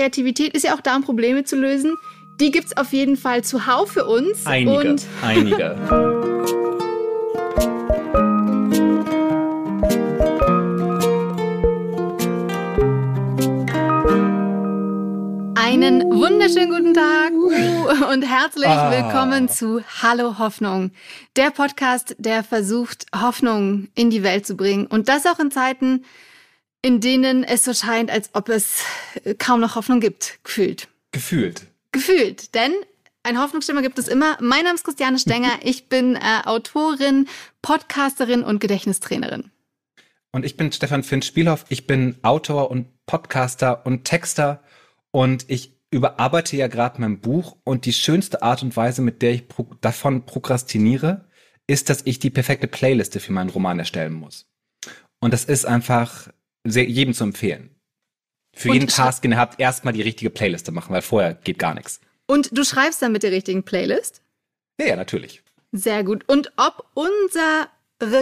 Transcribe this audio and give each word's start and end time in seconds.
Kreativität 0.00 0.54
ist 0.54 0.64
ja 0.64 0.74
auch 0.74 0.80
da, 0.80 0.96
um 0.96 1.04
Probleme 1.04 1.44
zu 1.44 1.56
lösen. 1.56 1.94
Die 2.40 2.50
gibt 2.50 2.68
es 2.68 2.76
auf 2.78 2.94
jeden 2.94 3.18
Fall 3.18 3.44
zuhauf 3.44 3.92
für 3.92 4.06
uns. 4.06 4.46
Einige. 4.46 4.96
Einige. 5.22 5.76
Einen 15.54 16.04
wunderschönen 16.04 16.70
guten 16.70 16.94
Tag 16.94 17.32
und 18.10 18.22
herzlich 18.22 18.68
ah. 18.68 18.90
willkommen 18.90 19.50
zu 19.50 19.82
Hallo 20.02 20.38
Hoffnung, 20.38 20.92
der 21.36 21.50
Podcast, 21.50 22.16
der 22.18 22.42
versucht, 22.42 23.04
Hoffnung 23.14 23.88
in 23.94 24.08
die 24.08 24.22
Welt 24.22 24.46
zu 24.46 24.56
bringen. 24.56 24.86
Und 24.86 25.10
das 25.10 25.26
auch 25.26 25.38
in 25.38 25.50
Zeiten, 25.50 26.06
in 26.82 27.00
denen 27.00 27.44
es 27.44 27.64
so 27.64 27.74
scheint, 27.74 28.10
als 28.10 28.30
ob 28.34 28.48
es 28.48 28.82
kaum 29.38 29.60
noch 29.60 29.74
Hoffnung 29.74 30.00
gibt, 30.00 30.38
gefühlt. 30.44 30.88
Gefühlt. 31.12 31.66
Gefühlt, 31.92 32.54
denn 32.54 32.72
ein 33.22 33.38
Hoffnungsschimmer 33.38 33.82
gibt 33.82 33.98
es 33.98 34.08
immer. 34.08 34.38
Mein 34.40 34.64
Name 34.64 34.76
ist 34.76 34.84
Christiane 34.84 35.18
Stenger. 35.18 35.52
Ich 35.62 35.88
bin 35.88 36.16
äh, 36.16 36.42
Autorin, 36.44 37.28
Podcasterin 37.62 38.42
und 38.42 38.60
Gedächtnistrainerin. 38.60 39.50
Und 40.32 40.44
ich 40.44 40.56
bin 40.56 40.72
Stefan 40.72 41.02
Finn 41.02 41.22
Spielhoff. 41.22 41.66
Ich 41.68 41.86
bin 41.86 42.16
Autor 42.22 42.70
und 42.70 42.86
Podcaster 43.06 43.84
und 43.84 44.04
Texter. 44.04 44.62
Und 45.10 45.44
ich 45.48 45.76
überarbeite 45.90 46.56
ja 46.56 46.68
gerade 46.68 47.00
mein 47.00 47.20
Buch. 47.20 47.56
Und 47.64 47.84
die 47.84 47.92
schönste 47.92 48.42
Art 48.42 48.62
und 48.62 48.76
Weise, 48.76 49.02
mit 49.02 49.22
der 49.22 49.32
ich 49.32 49.48
pro 49.48 49.64
davon 49.80 50.24
prokrastiniere, 50.24 51.28
ist, 51.66 51.90
dass 51.90 52.02
ich 52.06 52.20
die 52.20 52.30
perfekte 52.30 52.68
Playliste 52.68 53.20
für 53.20 53.32
meinen 53.32 53.50
Roman 53.50 53.78
erstellen 53.78 54.14
muss. 54.14 54.46
Und 55.20 55.34
das 55.34 55.44
ist 55.44 55.66
einfach 55.66 56.28
sehr, 56.64 56.84
jedem 56.84 57.14
zu 57.14 57.24
empfehlen. 57.24 57.74
Für 58.54 58.68
und 58.68 58.74
jeden 58.74 58.88
Task, 58.88 59.22
den 59.22 59.32
ihr 59.32 59.38
habt, 59.38 59.60
erstmal 59.60 59.92
die 59.92 60.02
richtige 60.02 60.30
Playliste 60.30 60.72
machen, 60.72 60.92
weil 60.92 61.02
vorher 61.02 61.34
geht 61.34 61.58
gar 61.58 61.74
nichts. 61.74 62.00
Und 62.26 62.56
du 62.56 62.64
schreibst 62.64 63.00
dann 63.02 63.12
mit 63.12 63.22
der 63.22 63.32
richtigen 63.32 63.62
Playlist? 63.62 64.22
Ja, 64.80 64.86
ja, 64.86 64.96
natürlich. 64.96 65.42
Sehr 65.72 66.04
gut. 66.04 66.24
Und 66.28 66.52
ob 66.56 66.86
unsere 66.94 67.68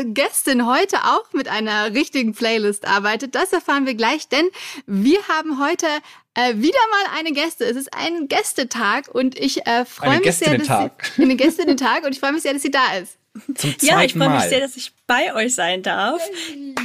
Gästin 0.06 0.66
heute 0.66 0.96
auch 1.04 1.32
mit 1.32 1.48
einer 1.48 1.94
richtigen 1.94 2.34
Playlist 2.34 2.86
arbeitet, 2.86 3.34
das 3.34 3.52
erfahren 3.52 3.86
wir 3.86 3.94
gleich, 3.94 4.28
denn 4.28 4.48
wir 4.86 5.18
haben 5.28 5.62
heute 5.62 5.86
äh, 6.34 6.56
wieder 6.56 6.78
mal 6.90 7.18
eine 7.18 7.32
Gäste. 7.32 7.64
Es 7.64 7.76
ist 7.76 7.94
ein 7.94 8.28
Gästetag 8.28 9.08
und 9.08 9.38
ich 9.38 9.66
äh, 9.66 9.84
freue 9.84 10.20
mich 10.20 10.36
sehr, 10.36 10.58
dass 10.58 10.66
sie, 10.66 11.22
eine 11.22 11.36
Gästin-Tag 11.36 12.04
und 12.04 12.12
ich 12.12 12.20
freue 12.20 12.32
mich 12.32 12.42
sehr, 12.42 12.52
dass 12.52 12.62
sie 12.62 12.70
da 12.70 12.94
ist. 13.00 13.18
Zum 13.54 13.74
ja, 13.80 14.02
ich 14.02 14.14
freue 14.14 14.30
mich 14.30 14.44
sehr, 14.44 14.60
dass 14.60 14.76
ich 14.76 14.92
bei 15.06 15.34
euch 15.34 15.54
sein 15.54 15.82
darf. 15.82 16.22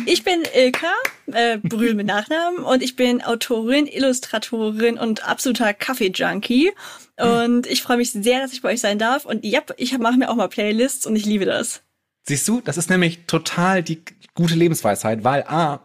Ich 0.05 0.23
bin 0.23 0.43
Ilka, 0.55 0.93
äh, 1.31 1.57
Brühl 1.57 1.93
mit 1.93 2.07
Nachnamen, 2.07 2.63
und 2.63 2.83
ich 2.83 2.95
bin 2.95 3.21
Autorin, 3.21 3.87
Illustratorin 3.87 4.97
und 4.97 5.27
absoluter 5.27 5.73
Kaffee-Junkie. 5.73 6.71
Und 7.17 7.67
ich 7.67 7.83
freue 7.83 7.97
mich 7.97 8.11
sehr, 8.11 8.39
dass 8.39 8.53
ich 8.53 8.61
bei 8.61 8.73
euch 8.73 8.81
sein 8.81 8.97
darf. 8.97 9.25
Und 9.25 9.45
ja, 9.45 9.61
ich 9.77 9.97
mache 9.97 10.17
mir 10.17 10.29
auch 10.29 10.35
mal 10.35 10.49
Playlists 10.49 11.05
und 11.05 11.15
ich 11.15 11.25
liebe 11.25 11.45
das. 11.45 11.81
Siehst 12.23 12.47
du, 12.47 12.61
das 12.61 12.77
ist 12.77 12.89
nämlich 12.89 13.25
total 13.27 13.83
die 13.83 14.03
gute 14.33 14.55
Lebensweisheit, 14.55 15.23
weil 15.23 15.43
A, 15.43 15.81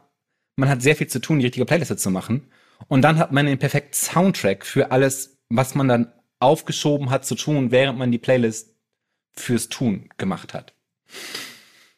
man 0.57 0.69
hat 0.69 0.83
sehr 0.83 0.97
viel 0.97 1.09
zu 1.09 1.21
tun, 1.21 1.39
die 1.39 1.47
richtige 1.47 1.67
Playliste 1.67 1.97
zu 1.97 2.11
machen. 2.11 2.51
Und 2.87 3.03
dann 3.03 3.19
hat 3.19 3.33
man 3.33 3.47
den 3.47 3.59
perfekten 3.59 3.95
Soundtrack 3.95 4.65
für 4.65 4.91
alles, 4.91 5.39
was 5.49 5.75
man 5.75 5.89
dann 5.89 6.13
aufgeschoben 6.41 7.11
hat 7.11 7.27
zu 7.27 7.35
tun, 7.35 7.71
während 7.71 7.99
man 7.99 8.13
die 8.13 8.19
Playlist 8.19 8.75
fürs 9.39 9.69
Tun 9.69 10.09
gemacht 10.19 10.55
hat. 10.55 10.73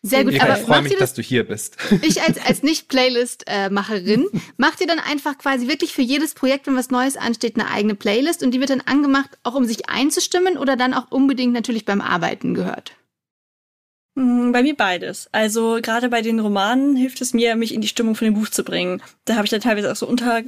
Sehr 0.03 0.25
gut, 0.25 0.33
ich 0.33 0.43
aber 0.43 0.57
freue 0.57 0.83
mich, 0.83 0.93
das, 0.93 1.01
dass 1.01 1.15
du 1.15 1.23
hier 1.23 1.45
bist. 1.45 1.77
Ich 2.03 2.23
als, 2.23 2.39
als 2.39 2.63
Nicht-Playlist-Macherin, 2.63 4.27
macht 4.57 4.81
ihr 4.81 4.87
dann 4.87 4.99
einfach 4.99 5.37
quasi 5.37 5.69
wirklich 5.69 5.93
für 5.93 6.01
jedes 6.01 6.33
Projekt, 6.33 6.67
wenn 6.67 6.77
was 6.77 6.91
Neues 6.91 7.19
ansteht, 7.19 7.57
eine 7.57 7.71
eigene 7.71 7.95
Playlist 7.95 8.43
und 8.43 8.53
die 8.53 8.61
wird 8.61 8.71
dann 8.71 8.81
angemacht, 8.81 9.31
auch 9.43 9.55
um 9.55 9.67
sich 9.67 9.91
einzustimmen 9.91 10.57
oder 10.57 10.77
dann 10.77 10.95
auch 10.95 11.11
unbedingt 11.11 11.53
natürlich 11.53 11.85
beim 11.85 12.01
Arbeiten 12.01 12.55
gehört? 12.55 12.93
Hm, 14.17 14.53
bei 14.53 14.63
mir 14.63 14.75
beides. 14.75 15.29
Also 15.33 15.79
gerade 15.83 16.09
bei 16.09 16.23
den 16.23 16.41
Romanen 16.41 16.97
hilft 16.97 17.21
es 17.21 17.35
mir, 17.35 17.55
mich 17.57 17.75
in 17.75 17.83
die 17.83 17.89
Stimmung 17.89 18.15
von 18.15 18.25
dem 18.25 18.35
Buch 18.35 18.49
zu 18.49 18.65
bringen. 18.65 19.03
Da 19.27 19.35
habe 19.35 19.45
ich 19.45 19.51
dann 19.51 19.61
teilweise 19.61 19.93
auch 19.93 19.97
so 19.97 20.07
unter 20.07 20.43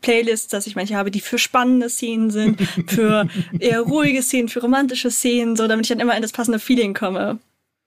Playlists, 0.00 0.48
dass 0.48 0.66
ich 0.66 0.76
manche 0.76 0.96
habe, 0.96 1.10
die 1.10 1.20
für 1.20 1.38
spannende 1.38 1.88
Szenen 1.88 2.30
sind, 2.30 2.60
für 2.86 3.28
eher 3.58 3.80
ruhige 3.80 4.22
Szenen, 4.22 4.48
für 4.48 4.60
romantische 4.60 5.10
Szenen, 5.10 5.56
so 5.56 5.68
damit 5.68 5.86
ich 5.86 5.88
dann 5.88 6.00
immer 6.00 6.16
in 6.16 6.22
das 6.22 6.32
passende 6.32 6.58
Feeling 6.58 6.94
komme. 6.94 7.38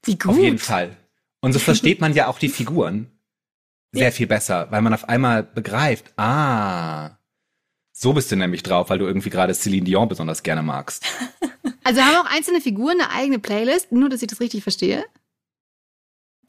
Wie 0.04 0.18
gut. 0.18 0.32
Auf 0.32 0.38
jeden 0.38 0.58
Fall. 0.58 0.96
Und 1.42 1.54
so 1.54 1.60
versteht 1.60 2.02
man 2.02 2.14
ja 2.14 2.28
auch 2.28 2.40
die 2.40 2.50
Figuren 2.50 3.08
sehr 3.92 4.06
ja. 4.06 4.12
viel 4.12 4.28
besser, 4.28 4.68
weil 4.70 4.82
man 4.82 4.94
auf 4.94 5.10
einmal 5.10 5.44
begreift, 5.44 6.14
ah, 6.18 7.12
so 7.92 8.14
bist 8.14 8.32
du 8.32 8.36
nämlich 8.36 8.64
drauf, 8.64 8.90
weil 8.90 9.00
du 9.00 9.06
irgendwie 9.06 9.30
gerade 9.30 9.54
Celine 9.54 9.86
Dion 9.86 10.08
besonders 10.08 10.44
gerne 10.44 10.64
magst. 10.64 11.06
Also 11.84 12.02
haben 12.02 12.28
auch 12.28 12.32
einzelne 12.32 12.62
Figuren 12.62 13.02
eine 13.02 13.10
eigene 13.10 13.40
Playlist, 13.40 13.92
nur 13.92 14.10
dass 14.10 14.22
ich 14.22 14.28
das 14.28 14.40
richtig 14.40 14.62
verstehe? 14.62 15.06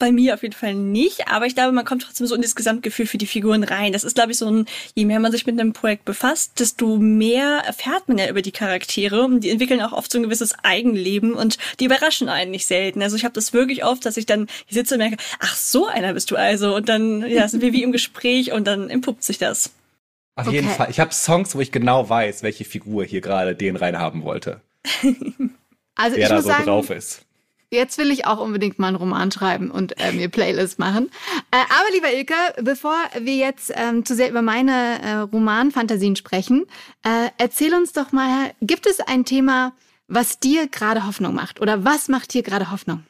Bei 0.01 0.11
mir 0.11 0.33
auf 0.33 0.41
jeden 0.41 0.55
Fall 0.55 0.73
nicht, 0.73 1.27
aber 1.27 1.45
ich 1.45 1.53
glaube, 1.53 1.73
man 1.73 1.85
kommt 1.85 2.01
trotzdem 2.01 2.25
so 2.25 2.33
in 2.33 2.41
das 2.41 2.55
Gesamtgefühl 2.55 3.05
für 3.05 3.19
die 3.19 3.27
Figuren 3.27 3.63
rein. 3.63 3.93
Das 3.93 4.03
ist, 4.03 4.15
glaube 4.15 4.31
ich, 4.31 4.37
so 4.39 4.49
ein, 4.49 4.65
je 4.95 5.05
mehr 5.05 5.19
man 5.19 5.31
sich 5.31 5.45
mit 5.45 5.59
einem 5.59 5.73
Projekt 5.73 6.05
befasst, 6.05 6.59
desto 6.59 6.97
mehr 6.97 7.61
erfährt 7.67 8.07
man 8.07 8.17
ja 8.17 8.27
über 8.27 8.41
die 8.41 8.51
Charaktere. 8.51 9.25
Und 9.25 9.41
die 9.41 9.51
entwickeln 9.51 9.79
auch 9.79 9.91
oft 9.91 10.11
so 10.11 10.17
ein 10.17 10.23
gewisses 10.23 10.55
Eigenleben 10.63 11.35
und 11.35 11.59
die 11.79 11.85
überraschen 11.85 12.29
einen 12.29 12.49
nicht 12.49 12.65
selten. 12.65 13.03
Also 13.03 13.15
ich 13.15 13.23
habe 13.23 13.35
das 13.35 13.53
wirklich 13.53 13.85
oft, 13.85 14.03
dass 14.03 14.17
ich 14.17 14.25
dann 14.25 14.47
hier 14.65 14.81
sitze 14.81 14.95
und 14.95 15.01
merke, 15.01 15.17
ach, 15.37 15.55
so 15.55 15.85
einer 15.85 16.15
bist 16.15 16.31
du 16.31 16.35
also. 16.35 16.75
Und 16.75 16.89
dann 16.89 17.23
ja, 17.29 17.47
sind 17.47 17.61
wir 17.61 17.71
wie 17.71 17.83
im 17.83 17.91
Gespräch 17.91 18.53
und 18.53 18.65
dann 18.65 18.89
entpuppt 18.89 19.23
sich 19.23 19.37
das. 19.37 19.69
Auf 20.35 20.47
okay. 20.47 20.55
jeden 20.55 20.69
Fall. 20.69 20.89
Ich 20.89 20.99
habe 20.99 21.13
Songs, 21.13 21.53
wo 21.53 21.59
ich 21.59 21.71
genau 21.71 22.09
weiß, 22.09 22.41
welche 22.41 22.65
Figur 22.65 23.05
hier 23.05 23.21
gerade 23.21 23.53
den 23.53 23.75
reinhaben 23.75 24.23
wollte. 24.23 24.61
also 25.95 26.17
Wer 26.17 26.23
ich 26.23 26.27
da 26.27 26.35
muss 26.37 26.43
so 26.43 26.49
sagen, 26.49 26.65
drauf 26.65 26.89
ist. 26.89 27.23
Jetzt 27.73 27.97
will 27.97 28.11
ich 28.11 28.25
auch 28.25 28.39
unbedingt 28.39 28.79
mal 28.79 28.87
einen 28.89 28.97
Roman 28.97 29.31
schreiben 29.31 29.71
und 29.71 29.97
äh, 29.97 30.11
mir 30.11 30.27
Playlist 30.27 30.77
machen. 30.77 31.09
Äh, 31.51 31.57
aber 31.57 31.89
lieber 31.93 32.11
Ilke, 32.11 32.33
bevor 32.61 32.97
wir 33.17 33.35
jetzt 33.35 33.71
ähm, 33.73 34.03
zu 34.03 34.13
sehr 34.13 34.29
über 34.29 34.41
meine 34.41 35.01
äh, 35.01 35.15
Romanfantasien 35.19 36.17
sprechen, 36.17 36.65
äh, 37.03 37.29
erzähl 37.37 37.73
uns 37.73 37.93
doch 37.93 38.11
mal, 38.11 38.51
gibt 38.59 38.87
es 38.87 38.99
ein 38.99 39.23
Thema, 39.23 39.71
was 40.09 40.39
dir 40.39 40.67
gerade 40.67 41.07
Hoffnung 41.07 41.33
macht? 41.33 41.61
Oder 41.61 41.85
was 41.85 42.09
macht 42.09 42.33
dir 42.33 42.43
gerade 42.43 42.71
Hoffnung? 42.71 43.05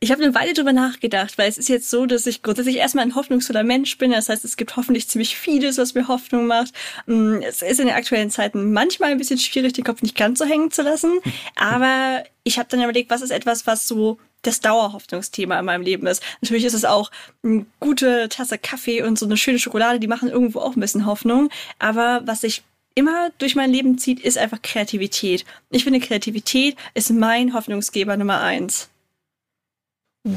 Ich 0.00 0.12
habe 0.12 0.22
eine 0.22 0.32
Weile 0.32 0.54
drüber 0.54 0.72
nachgedacht, 0.72 1.38
weil 1.38 1.48
es 1.48 1.58
ist 1.58 1.68
jetzt 1.68 1.90
so, 1.90 2.06
dass 2.06 2.26
ich 2.26 2.42
grundsätzlich 2.42 2.76
erstmal 2.76 3.04
ein 3.04 3.16
hoffnungsvoller 3.16 3.64
Mensch 3.64 3.98
bin. 3.98 4.12
Das 4.12 4.28
heißt, 4.28 4.44
es 4.44 4.56
gibt 4.56 4.76
hoffentlich 4.76 5.08
ziemlich 5.08 5.36
vieles, 5.36 5.76
was 5.76 5.94
mir 5.94 6.06
Hoffnung 6.06 6.46
macht. 6.46 6.72
Mm, 7.06 7.38
es 7.42 7.62
ist 7.62 7.80
in 7.80 7.88
den 7.88 7.96
aktuellen 7.96 8.30
Zeiten 8.30 8.72
manchmal 8.72 9.10
ein 9.10 9.18
bisschen 9.18 9.38
schwierig, 9.38 9.72
den 9.72 9.82
Kopf 9.82 10.02
nicht 10.02 10.16
ganz 10.16 10.38
so 10.38 10.44
hängen 10.44 10.70
zu 10.70 10.82
lassen. 10.82 11.18
Aber 11.56 12.22
ich 12.44 12.60
habe 12.60 12.68
dann 12.70 12.80
überlegt, 12.80 13.10
was 13.10 13.22
ist 13.22 13.32
etwas, 13.32 13.66
was 13.66 13.88
so 13.88 14.18
das 14.42 14.60
Dauerhoffnungsthema 14.60 15.58
in 15.58 15.64
meinem 15.64 15.82
Leben 15.82 16.06
ist. 16.06 16.22
Natürlich 16.42 16.64
ist 16.64 16.74
es 16.74 16.84
auch 16.84 17.10
eine 17.42 17.66
gute 17.80 18.28
Tasse 18.28 18.56
Kaffee 18.56 19.02
und 19.02 19.18
so 19.18 19.26
eine 19.26 19.36
schöne 19.36 19.58
Schokolade, 19.58 19.98
die 19.98 20.06
machen 20.06 20.28
irgendwo 20.28 20.60
auch 20.60 20.76
ein 20.76 20.80
bisschen 20.80 21.06
Hoffnung. 21.06 21.50
Aber 21.80 22.22
was 22.24 22.44
ich 22.44 22.62
immer 22.94 23.30
durch 23.38 23.56
mein 23.56 23.72
Leben 23.72 23.98
zieht, 23.98 24.20
ist 24.20 24.38
einfach 24.38 24.62
Kreativität. 24.62 25.44
Ich 25.70 25.82
finde, 25.82 25.98
Kreativität 25.98 26.76
ist 26.94 27.10
mein 27.10 27.52
Hoffnungsgeber 27.52 28.16
Nummer 28.16 28.40
eins. 28.40 28.90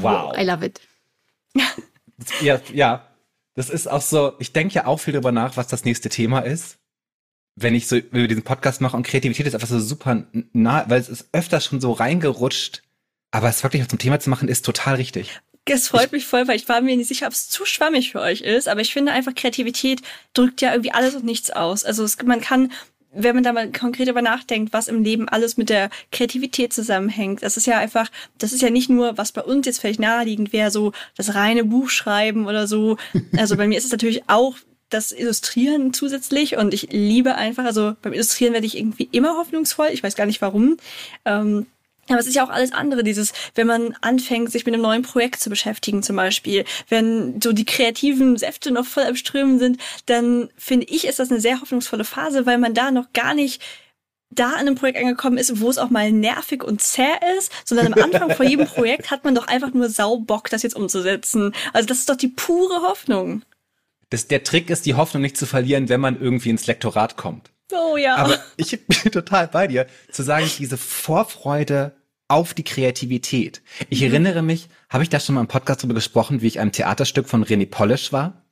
Wow. 0.00 0.36
I 0.36 0.44
love 0.44 0.64
it. 0.64 0.80
ja, 2.40 2.60
ja, 2.72 3.06
das 3.54 3.68
ist 3.68 3.86
auch 3.86 4.00
so, 4.00 4.32
ich 4.38 4.52
denke 4.52 4.74
ja 4.74 4.86
auch 4.86 4.98
viel 4.98 5.12
darüber 5.12 5.32
nach, 5.32 5.56
was 5.56 5.66
das 5.66 5.84
nächste 5.84 6.08
Thema 6.08 6.40
ist. 6.40 6.78
Wenn 7.54 7.74
ich 7.74 7.86
so 7.86 7.96
über 7.96 8.26
diesen 8.26 8.44
Podcast 8.44 8.80
mache 8.80 8.96
und 8.96 9.06
Kreativität 9.06 9.46
ist 9.46 9.54
einfach 9.54 9.68
so 9.68 9.78
super 9.78 10.24
nah, 10.52 10.84
weil 10.88 11.00
es 11.00 11.10
ist 11.10 11.28
öfter 11.32 11.60
schon 11.60 11.80
so 11.80 11.92
reingerutscht. 11.92 12.82
Aber 13.30 13.48
es 13.48 13.62
wirklich 13.62 13.86
zum 13.88 13.98
Thema 13.98 14.20
zu 14.20 14.30
machen, 14.30 14.48
ist 14.48 14.64
total 14.64 14.94
richtig. 14.94 15.40
Es 15.64 15.88
freut 15.88 16.06
ich, 16.06 16.12
mich 16.12 16.26
voll, 16.26 16.48
weil 16.48 16.56
ich 16.56 16.68
war 16.68 16.80
mir 16.80 16.96
nicht 16.96 17.08
sicher, 17.08 17.26
ob 17.26 17.32
es 17.32 17.48
zu 17.48 17.64
schwammig 17.64 18.12
für 18.12 18.20
euch 18.20 18.40
ist. 18.40 18.68
Aber 18.68 18.80
ich 18.80 18.92
finde 18.92 19.12
einfach, 19.12 19.34
Kreativität 19.34 20.02
drückt 20.32 20.60
ja 20.60 20.72
irgendwie 20.72 20.92
alles 20.92 21.14
und 21.14 21.24
nichts 21.24 21.50
aus. 21.50 21.84
Also 21.84 22.04
es, 22.04 22.20
man 22.22 22.40
kann 22.40 22.72
wenn 23.14 23.34
man 23.34 23.44
da 23.44 23.52
mal 23.52 23.70
konkret 23.70 24.08
über 24.08 24.22
nachdenkt, 24.22 24.72
was 24.72 24.88
im 24.88 25.02
Leben 25.02 25.28
alles 25.28 25.56
mit 25.56 25.68
der 25.68 25.90
Kreativität 26.10 26.72
zusammenhängt, 26.72 27.42
das 27.42 27.56
ist 27.56 27.66
ja 27.66 27.78
einfach, 27.78 28.10
das 28.38 28.52
ist 28.52 28.62
ja 28.62 28.70
nicht 28.70 28.88
nur, 28.88 29.18
was 29.18 29.32
bei 29.32 29.42
uns 29.42 29.66
jetzt 29.66 29.80
vielleicht 29.80 30.00
naheliegend 30.00 30.52
wäre, 30.52 30.70
so 30.70 30.92
das 31.16 31.34
reine 31.34 31.64
Buchschreiben 31.64 32.46
oder 32.46 32.66
so. 32.66 32.96
Also 33.36 33.56
bei 33.56 33.66
mir 33.66 33.78
ist 33.78 33.84
es 33.84 33.90
natürlich 33.90 34.28
auch 34.28 34.56
das 34.90 35.10
Illustrieren 35.10 35.92
zusätzlich 35.94 36.56
und 36.56 36.74
ich 36.74 36.88
liebe 36.92 37.34
einfach, 37.34 37.64
also 37.64 37.94
beim 38.02 38.12
Illustrieren 38.12 38.52
werde 38.52 38.66
ich 38.66 38.76
irgendwie 38.76 39.08
immer 39.10 39.36
hoffnungsvoll. 39.36 39.88
Ich 39.92 40.02
weiß 40.02 40.16
gar 40.16 40.26
nicht 40.26 40.42
warum. 40.42 40.76
Ähm, 41.24 41.66
aber 42.08 42.18
es 42.18 42.26
ist 42.26 42.34
ja 42.34 42.44
auch 42.44 42.50
alles 42.50 42.72
andere, 42.72 43.04
dieses, 43.04 43.32
wenn 43.54 43.66
man 43.66 43.96
anfängt, 44.00 44.50
sich 44.50 44.66
mit 44.66 44.74
einem 44.74 44.82
neuen 44.82 45.02
Projekt 45.02 45.40
zu 45.40 45.50
beschäftigen, 45.50 46.02
zum 46.02 46.16
Beispiel, 46.16 46.64
wenn 46.88 47.40
so 47.40 47.52
die 47.52 47.64
kreativen 47.64 48.36
Säfte 48.36 48.72
noch 48.72 48.86
voll 48.86 49.04
am 49.04 49.16
Strömen 49.16 49.58
sind, 49.58 49.80
dann 50.06 50.50
finde 50.56 50.86
ich, 50.88 51.06
ist 51.06 51.20
das 51.20 51.30
eine 51.30 51.40
sehr 51.40 51.60
hoffnungsvolle 51.60 52.04
Phase, 52.04 52.44
weil 52.44 52.58
man 52.58 52.74
da 52.74 52.90
noch 52.90 53.12
gar 53.12 53.34
nicht 53.34 53.62
da 54.30 54.50
an 54.50 54.60
einem 54.60 54.74
Projekt 54.74 54.98
angekommen 54.98 55.36
ist, 55.36 55.60
wo 55.60 55.68
es 55.68 55.78
auch 55.78 55.90
mal 55.90 56.10
nervig 56.10 56.64
und 56.64 56.80
zäh 56.80 57.06
ist, 57.38 57.52
sondern 57.64 57.92
am 57.92 58.02
Anfang 58.02 58.30
vor 58.34 58.46
jedem 58.46 58.66
Projekt 58.74 59.10
hat 59.10 59.24
man 59.24 59.34
doch 59.34 59.46
einfach 59.46 59.72
nur 59.74 59.88
sau 59.88 60.18
Bock, 60.18 60.48
das 60.50 60.62
jetzt 60.62 60.74
umzusetzen. 60.74 61.54
Also 61.72 61.86
das 61.86 61.98
ist 61.98 62.08
doch 62.08 62.16
die 62.16 62.28
pure 62.28 62.82
Hoffnung. 62.82 63.42
das, 64.10 64.26
der 64.26 64.42
Trick 64.42 64.70
ist, 64.70 64.86
die 64.86 64.94
Hoffnung 64.94 65.22
nicht 65.22 65.36
zu 65.36 65.46
verlieren, 65.46 65.88
wenn 65.88 66.00
man 66.00 66.20
irgendwie 66.20 66.50
ins 66.50 66.66
Lektorat 66.66 67.16
kommt. 67.16 67.50
Oh 67.72 67.96
ja. 67.96 68.16
Aber 68.16 68.38
ich 68.56 68.86
bin 68.86 68.96
total 69.12 69.48
bei 69.48 69.66
dir, 69.66 69.86
zu 70.10 70.22
sagen, 70.22 70.48
diese 70.58 70.76
Vorfreude 70.76 71.96
auf 72.28 72.54
die 72.54 72.64
Kreativität. 72.64 73.62
Ich 73.90 74.00
mhm. 74.00 74.08
erinnere 74.08 74.42
mich, 74.42 74.68
habe 74.88 75.02
ich 75.02 75.10
da 75.10 75.20
schon 75.20 75.34
mal 75.34 75.42
im 75.42 75.48
Podcast 75.48 75.80
darüber 75.80 75.94
gesprochen, 75.94 76.40
wie 76.40 76.46
ich 76.46 76.60
einem 76.60 76.72
Theaterstück 76.72 77.28
von 77.28 77.44
René 77.44 77.68
Polish 77.68 78.12
war? 78.12 78.46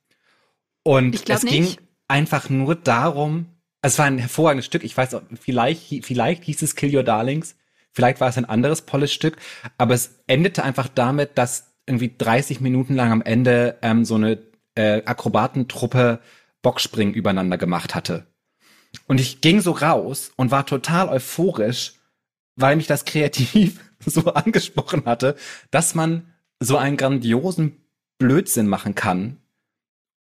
Und 0.82 1.28
es 1.28 1.42
nicht. 1.42 1.52
ging 1.52 1.76
einfach 2.08 2.50
nur 2.50 2.74
darum, 2.74 3.46
es 3.82 3.98
war 3.98 4.06
ein 4.06 4.18
hervorragendes 4.18 4.66
Stück, 4.66 4.84
ich 4.84 4.96
weiß 4.96 5.14
auch, 5.14 5.22
vielleicht, 5.40 6.04
vielleicht 6.04 6.44
hieß 6.44 6.62
es 6.62 6.76
Kill 6.76 6.94
Your 6.94 7.02
Darlings, 7.02 7.56
vielleicht 7.92 8.20
war 8.20 8.28
es 8.28 8.36
ein 8.36 8.44
anderes 8.44 8.82
Polish-Stück, 8.82 9.36
aber 9.78 9.94
es 9.94 10.22
endete 10.26 10.62
einfach 10.62 10.88
damit, 10.88 11.38
dass 11.38 11.72
irgendwie 11.86 12.14
30 12.16 12.60
Minuten 12.60 12.94
lang 12.94 13.12
am 13.12 13.22
Ende 13.22 13.78
ähm, 13.82 14.04
so 14.04 14.16
eine 14.16 14.38
äh, 14.74 15.02
Akrobatentruppe 15.04 16.20
Boxspringen 16.62 17.14
übereinander 17.14 17.56
gemacht 17.56 17.94
hatte. 17.94 18.26
Und 19.06 19.20
ich 19.20 19.40
ging 19.40 19.60
so 19.60 19.72
raus 19.72 20.32
und 20.36 20.50
war 20.50 20.66
total 20.66 21.08
euphorisch, 21.08 21.94
weil 22.56 22.76
mich 22.76 22.86
das 22.86 23.04
kreativ 23.04 23.80
so 24.04 24.32
angesprochen 24.34 25.04
hatte, 25.04 25.36
dass 25.70 25.94
man 25.94 26.32
so 26.58 26.76
einen 26.76 26.96
grandiosen 26.96 27.76
Blödsinn 28.18 28.66
machen 28.66 28.94
kann, 28.94 29.38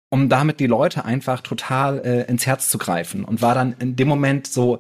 um 0.10 0.30
damit 0.30 0.60
die 0.60 0.68
Leute 0.68 1.06
einfach 1.06 1.42
total 1.42 2.00
äh, 2.00 2.24
ins 2.30 2.46
Herz 2.46 2.70
zu 2.70 2.78
greifen. 2.78 3.24
Und 3.24 3.42
war 3.42 3.56
dann 3.56 3.74
in 3.80 3.96
dem 3.96 4.08
Moment 4.08 4.48
so 4.48 4.80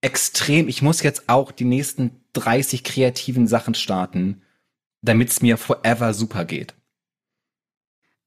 extrem, 0.00 0.68
ich 0.68 0.82
muss 0.82 1.02
jetzt 1.02 1.28
auch 1.28 1.50
die 1.50 1.64
nächsten 1.64 2.20
30 2.34 2.84
kreativen 2.84 3.46
Sachen 3.46 3.74
starten, 3.74 4.42
damit 5.02 5.30
es 5.30 5.42
mir 5.42 5.56
forever 5.56 6.14
super 6.14 6.44
geht. 6.44 6.74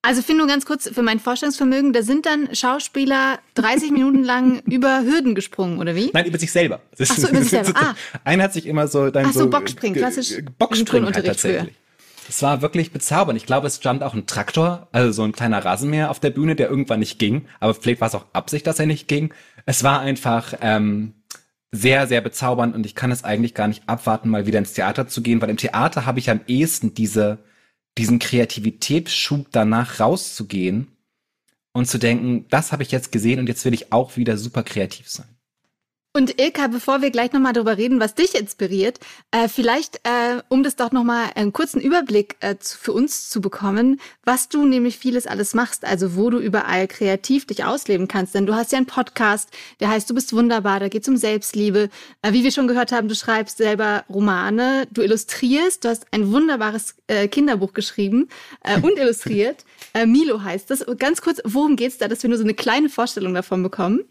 Also 0.01 0.21
finde 0.21 0.39
nur 0.39 0.47
ganz 0.47 0.65
kurz 0.65 0.89
für 0.89 1.01
mein 1.01 1.19
Vorstellungsvermögen, 1.19 1.91
da 1.91 2.01
sind 2.01 2.25
dann 2.25 2.53
Schauspieler 2.55 3.39
30 3.55 3.91
Minuten 3.91 4.23
lang 4.23 4.59
über 4.65 5.01
Hürden 5.03 5.35
gesprungen, 5.35 5.79
oder 5.79 5.95
wie? 5.95 6.11
Nein, 6.13 6.25
über 6.25 6.37
sich 6.37 6.51
selber. 6.51 6.81
Ach 6.99 7.05
so, 7.05 7.27
über 7.27 7.41
sich 7.41 7.49
selber. 7.49 7.73
Ah. 7.75 7.95
Einer 8.23 8.45
hat 8.45 8.53
sich 8.53 8.65
immer 8.65 8.87
so 8.87 9.09
dann 9.09 9.25
Ach 9.27 9.33
so, 9.33 9.41
so 9.41 9.49
Boxspringen, 9.49 9.97
klassisch 9.97 10.35
Boxspringen 10.57 11.13
halt 11.13 11.25
tatsächlich. 11.25 11.73
Es 12.29 12.41
war 12.41 12.61
wirklich 12.61 12.91
bezaubernd. 12.91 13.37
Ich 13.37 13.45
glaube, 13.45 13.67
es 13.67 13.77
stand 13.77 14.03
auch 14.03 14.13
ein 14.13 14.25
Traktor, 14.25 14.87
also 14.91 15.11
so 15.11 15.23
ein 15.23 15.31
kleiner 15.31 15.63
Rasenmäher 15.63 16.11
auf 16.11 16.19
der 16.19 16.29
Bühne, 16.29 16.55
der 16.55 16.69
irgendwann 16.69 16.99
nicht 16.99 17.19
ging. 17.19 17.45
Aber 17.59 17.73
vielleicht 17.73 18.01
war 18.01 18.09
es 18.09 18.15
auch 18.15 18.25
Absicht, 18.33 18.67
dass 18.67 18.79
er 18.79 18.85
nicht 18.85 19.07
ging. 19.07 19.33
Es 19.65 19.83
war 19.83 20.01
einfach 20.01 20.53
ähm, 20.61 21.13
sehr, 21.71 22.07
sehr 22.07 22.21
bezaubernd 22.21 22.75
und 22.75 22.85
ich 22.85 22.95
kann 22.95 23.11
es 23.11 23.23
eigentlich 23.23 23.53
gar 23.53 23.67
nicht 23.67 23.83
abwarten, 23.87 24.29
mal 24.29 24.45
wieder 24.45 24.59
ins 24.59 24.73
Theater 24.73 25.07
zu 25.07 25.21
gehen, 25.21 25.41
weil 25.41 25.49
im 25.49 25.57
Theater 25.57 26.05
habe 26.05 26.19
ich 26.19 26.29
am 26.29 26.41
ehesten 26.47 26.93
diese 26.93 27.39
diesen 27.97 28.19
Kreativitätsschub 28.19 29.47
danach 29.51 29.99
rauszugehen 29.99 30.87
und 31.73 31.87
zu 31.87 31.97
denken, 31.97 32.45
das 32.49 32.71
habe 32.71 32.83
ich 32.83 32.91
jetzt 32.91 33.11
gesehen 33.11 33.39
und 33.39 33.47
jetzt 33.47 33.65
will 33.65 33.73
ich 33.73 33.91
auch 33.91 34.17
wieder 34.17 34.37
super 34.37 34.63
kreativ 34.63 35.09
sein. 35.09 35.36
Und 36.13 36.41
Ilka, 36.41 36.65
bevor 36.67 37.03
wir 37.03 37.11
gleich 37.11 37.31
nochmal 37.31 37.53
darüber 37.53 37.77
reden, 37.77 37.99
was 37.99 38.15
dich 38.15 38.33
inspiriert, 38.33 38.99
äh, 39.29 39.47
vielleicht, 39.47 39.97
äh, 39.97 40.41
um 40.49 40.63
das 40.63 40.75
doch 40.75 40.91
nochmal 40.91 41.29
einen 41.35 41.53
kurzen 41.53 41.79
Überblick 41.79 42.37
äh, 42.39 42.55
zu, 42.57 42.75
für 42.75 42.91
uns 42.91 43.29
zu 43.29 43.39
bekommen, 43.39 44.01
was 44.23 44.49
du 44.49 44.65
nämlich 44.65 44.97
vieles 44.97 45.27
alles 45.27 45.53
machst, 45.53 45.85
also 45.85 46.15
wo 46.15 46.31
du 46.31 46.39
überall 46.39 46.87
kreativ 46.87 47.45
dich 47.45 47.65
ausleben 47.65 48.07
kannst. 48.07 48.33
Denn 48.33 48.47
du 48.47 48.55
hast 48.55 48.71
ja 48.71 48.77
einen 48.77 48.87
Podcast, 48.87 49.51
der 49.79 49.89
heißt 49.89 50.09
Du 50.09 50.15
bist 50.15 50.33
wunderbar, 50.33 50.79
da 50.79 50.87
geht 50.87 51.03
es 51.03 51.07
um 51.07 51.17
Selbstliebe. 51.17 51.89
Äh, 52.23 52.33
wie 52.33 52.43
wir 52.43 52.51
schon 52.51 52.67
gehört 52.67 52.91
haben, 52.91 53.09
du 53.09 53.15
schreibst 53.15 53.57
selber 53.57 54.03
Romane, 54.09 54.87
du 54.91 55.03
illustrierst, 55.03 55.85
du 55.85 55.89
hast 55.89 56.07
ein 56.11 56.31
wunderbares 56.31 56.95
äh, 57.05 57.27
Kinderbuch 57.27 57.73
geschrieben 57.73 58.29
äh, 58.63 58.79
und 58.81 58.97
illustriert. 58.97 59.65
Äh, 59.93 60.07
Milo 60.07 60.41
heißt 60.41 60.71
das. 60.71 60.83
Ganz 60.97 61.21
kurz, 61.21 61.41
worum 61.43 61.75
geht's 61.75 61.99
da, 61.99 62.07
dass 62.07 62.23
wir 62.23 62.29
nur 62.29 62.39
so 62.39 62.43
eine 62.43 62.55
kleine 62.55 62.89
Vorstellung 62.89 63.35
davon 63.35 63.61
bekommen? 63.61 64.03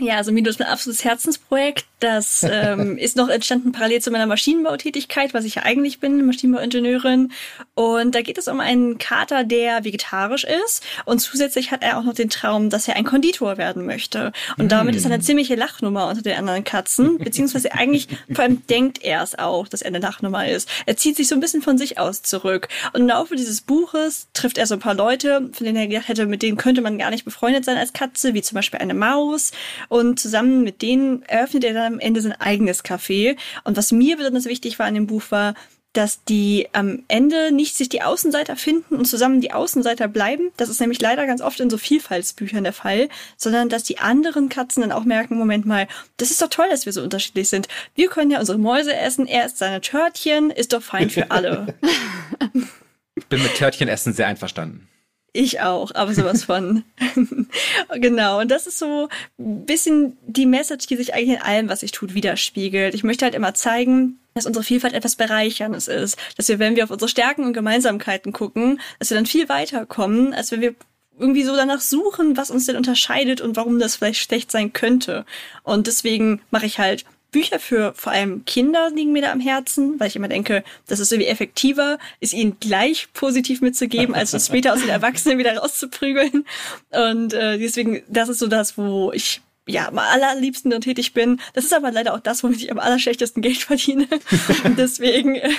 Ja, 0.00 0.16
also 0.16 0.32
Milo 0.32 0.48
ist 0.48 0.58
mein 0.58 0.68
absolutes 0.68 1.04
Herzensprojekt. 1.04 1.84
Das 2.00 2.42
ähm, 2.50 2.96
ist 2.96 3.14
noch 3.16 3.28
entstanden 3.28 3.72
parallel 3.72 4.00
zu 4.00 4.10
meiner 4.10 4.26
Maschinenbautätigkeit, 4.26 5.34
was 5.34 5.44
ich 5.44 5.56
ja 5.56 5.62
eigentlich 5.64 6.00
bin, 6.00 6.24
Maschinenbauingenieurin. 6.24 7.30
Und 7.74 8.14
da 8.14 8.22
geht 8.22 8.38
es 8.38 8.48
um 8.48 8.60
einen 8.60 8.96
Kater, 8.96 9.44
der 9.44 9.84
vegetarisch 9.84 10.44
ist. 10.44 10.82
Und 11.04 11.20
zusätzlich 11.20 11.70
hat 11.70 11.82
er 11.82 11.98
auch 11.98 12.04
noch 12.04 12.14
den 12.14 12.30
Traum, 12.30 12.70
dass 12.70 12.88
er 12.88 12.96
ein 12.96 13.04
Konditor 13.04 13.58
werden 13.58 13.84
möchte. 13.84 14.32
Und 14.56 14.66
mm. 14.66 14.68
damit 14.68 14.96
ist 14.96 15.04
er 15.04 15.10
eine 15.10 15.18
mm. 15.18 15.26
ziemliche 15.26 15.54
Lachnummer 15.56 16.08
unter 16.08 16.22
den 16.22 16.38
anderen 16.38 16.64
Katzen. 16.64 17.18
Beziehungsweise 17.18 17.72
eigentlich, 17.74 18.08
vor 18.32 18.44
allem 18.44 18.66
denkt 18.66 19.02
er 19.02 19.22
es 19.22 19.38
auch, 19.38 19.68
dass 19.68 19.82
er 19.82 19.88
eine 19.88 19.98
Lachnummer 19.98 20.48
ist. 20.48 20.70
Er 20.86 20.96
zieht 20.96 21.16
sich 21.16 21.28
so 21.28 21.34
ein 21.34 21.40
bisschen 21.40 21.60
von 21.60 21.76
sich 21.76 21.98
aus 21.98 22.22
zurück. 22.22 22.68
Und 22.94 23.02
im 23.02 23.08
Laufe 23.08 23.36
dieses 23.36 23.60
Buches 23.60 24.28
trifft 24.32 24.56
er 24.56 24.66
so 24.66 24.74
ein 24.74 24.80
paar 24.80 24.94
Leute, 24.94 25.50
von 25.52 25.66
denen 25.66 25.76
er 25.76 25.86
gedacht 25.86 26.08
hätte, 26.08 26.24
mit 26.24 26.42
denen 26.42 26.56
könnte 26.56 26.80
man 26.80 26.98
gar 26.98 27.10
nicht 27.10 27.26
befreundet 27.26 27.66
sein 27.66 27.76
als 27.76 27.92
Katze, 27.92 28.32
wie 28.32 28.42
zum 28.42 28.56
Beispiel 28.56 28.80
eine 28.80 28.94
Maus. 28.94 29.52
Und 29.88 30.20
zusammen 30.20 30.62
mit 30.62 30.82
denen 30.82 31.22
eröffnet 31.22 31.64
er 31.64 31.74
dann 31.74 31.94
am 31.94 32.00
Ende 32.00 32.20
sein 32.20 32.32
eigenes 32.32 32.84
Café. 32.84 33.36
Und 33.64 33.76
was 33.76 33.92
mir 33.92 34.16
besonders 34.16 34.46
wichtig 34.46 34.78
war 34.78 34.86
an 34.86 34.94
dem 34.94 35.06
Buch 35.06 35.24
war, 35.30 35.54
dass 35.92 36.24
die 36.24 36.68
am 36.72 37.04
Ende 37.08 37.52
nicht 37.52 37.76
sich 37.76 37.88
die 37.88 38.02
Außenseiter 38.02 38.56
finden 38.56 38.96
und 38.96 39.04
zusammen 39.04 39.40
die 39.40 39.52
Außenseiter 39.52 40.08
bleiben. 40.08 40.50
Das 40.56 40.70
ist 40.70 40.80
nämlich 40.80 41.00
leider 41.00 41.26
ganz 41.26 41.42
oft 41.42 41.60
in 41.60 41.68
so 41.68 41.76
Vielfaltsbüchern 41.76 42.64
der 42.64 42.72
Fall, 42.72 43.08
sondern 43.36 43.68
dass 43.68 43.82
die 43.82 43.98
anderen 43.98 44.48
Katzen 44.48 44.80
dann 44.80 44.92
auch 44.92 45.04
merken, 45.04 45.36
Moment 45.36 45.66
mal, 45.66 45.86
das 46.16 46.30
ist 46.30 46.40
doch 46.40 46.48
toll, 46.48 46.68
dass 46.70 46.86
wir 46.86 46.92
so 46.92 47.02
unterschiedlich 47.02 47.48
sind. 47.48 47.68
Wir 47.94 48.08
können 48.08 48.30
ja 48.30 48.40
unsere 48.40 48.58
Mäuse 48.58 48.96
essen, 48.96 49.26
er 49.26 49.44
isst 49.44 49.58
seine 49.58 49.82
Törtchen, 49.82 50.50
ist 50.50 50.72
doch 50.72 50.82
fein 50.82 51.10
für 51.10 51.30
alle. 51.30 51.74
Ich 53.14 53.26
bin 53.26 53.42
mit 53.42 53.54
Törtchen 53.56 53.88
essen 53.88 54.14
sehr 54.14 54.26
einverstanden. 54.26 54.88
Ich 55.32 55.60
auch, 55.60 55.94
aber 55.94 56.12
sowas 56.14 56.44
von. 56.46 56.84
genau, 57.94 58.40
und 58.40 58.50
das 58.50 58.66
ist 58.66 58.78
so 58.78 59.08
ein 59.38 59.64
bisschen 59.64 60.16
die 60.26 60.46
Message, 60.46 60.86
die 60.86 60.96
sich 60.96 61.14
eigentlich 61.14 61.36
in 61.36 61.42
allem, 61.42 61.68
was 61.68 61.82
ich 61.82 61.92
tut, 61.92 62.14
widerspiegelt. 62.14 62.94
Ich 62.94 63.04
möchte 63.04 63.24
halt 63.24 63.34
immer 63.34 63.54
zeigen, 63.54 64.18
dass 64.34 64.46
unsere 64.46 64.64
Vielfalt 64.64 64.94
etwas 64.94 65.16
Bereicherndes 65.16 65.88
ist. 65.88 66.16
Dass 66.36 66.48
wir, 66.48 66.58
wenn 66.58 66.76
wir 66.76 66.84
auf 66.84 66.90
unsere 66.90 67.08
Stärken 67.08 67.44
und 67.44 67.52
Gemeinsamkeiten 67.52 68.32
gucken, 68.32 68.80
dass 68.98 69.10
wir 69.10 69.16
dann 69.16 69.26
viel 69.26 69.48
weiterkommen, 69.48 70.34
als 70.34 70.52
wenn 70.52 70.60
wir 70.60 70.74
irgendwie 71.18 71.44
so 71.44 71.54
danach 71.54 71.80
suchen, 71.80 72.36
was 72.36 72.50
uns 72.50 72.66
denn 72.66 72.76
unterscheidet 72.76 73.40
und 73.40 73.56
warum 73.56 73.78
das 73.78 73.96
vielleicht 73.96 74.20
schlecht 74.20 74.50
sein 74.50 74.72
könnte. 74.72 75.24
Und 75.62 75.86
deswegen 75.86 76.40
mache 76.50 76.66
ich 76.66 76.78
halt 76.78 77.04
Bücher 77.32 77.58
für 77.58 77.94
vor 77.96 78.12
allem 78.12 78.44
Kinder 78.44 78.90
liegen 78.90 79.12
mir 79.12 79.22
da 79.22 79.32
am 79.32 79.40
Herzen, 79.40 79.98
weil 79.98 80.08
ich 80.08 80.16
immer 80.16 80.28
denke, 80.28 80.62
das 80.86 81.00
ist 81.00 81.12
irgendwie 81.12 81.30
effektiver, 81.30 81.98
ist 82.20 82.34
ihnen 82.34 82.58
gleich 82.60 83.08
positiv 83.14 83.60
mitzugeben, 83.60 84.14
als 84.14 84.30
das 84.30 84.46
später 84.46 84.72
aus 84.72 84.80
den 84.80 84.90
Erwachsenen 84.90 85.38
wieder 85.38 85.56
rauszuprügeln. 85.56 86.44
Und 86.90 87.32
äh, 87.32 87.58
deswegen, 87.58 88.02
das 88.08 88.28
ist 88.28 88.38
so 88.38 88.46
das, 88.46 88.78
wo 88.78 89.10
ich 89.12 89.40
ja, 89.66 89.88
am 89.88 89.98
allerliebsten 89.98 90.72
und 90.72 90.82
tätig 90.82 91.12
bin. 91.14 91.40
Das 91.54 91.64
ist 91.64 91.72
aber 91.72 91.92
leider 91.92 92.14
auch 92.14 92.20
das, 92.20 92.42
womit 92.42 92.62
ich 92.62 92.70
am 92.72 92.78
allerschlechtesten 92.78 93.42
Geld 93.42 93.58
verdiene. 93.58 94.08
und 94.64 94.78
deswegen 94.78 95.36
äh, 95.36 95.50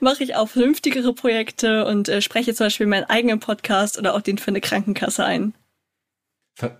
mache 0.00 0.24
ich 0.24 0.36
auch 0.36 0.48
vernünftigere 0.48 1.12
Projekte 1.12 1.84
und 1.84 2.08
äh, 2.08 2.22
spreche 2.22 2.54
zum 2.54 2.66
Beispiel 2.66 2.86
meinen 2.86 3.04
eigenen 3.04 3.40
Podcast 3.40 3.98
oder 3.98 4.14
auch 4.14 4.20
den 4.20 4.38
für 4.38 4.48
eine 4.48 4.60
Krankenkasse 4.60 5.24
ein. 5.24 5.54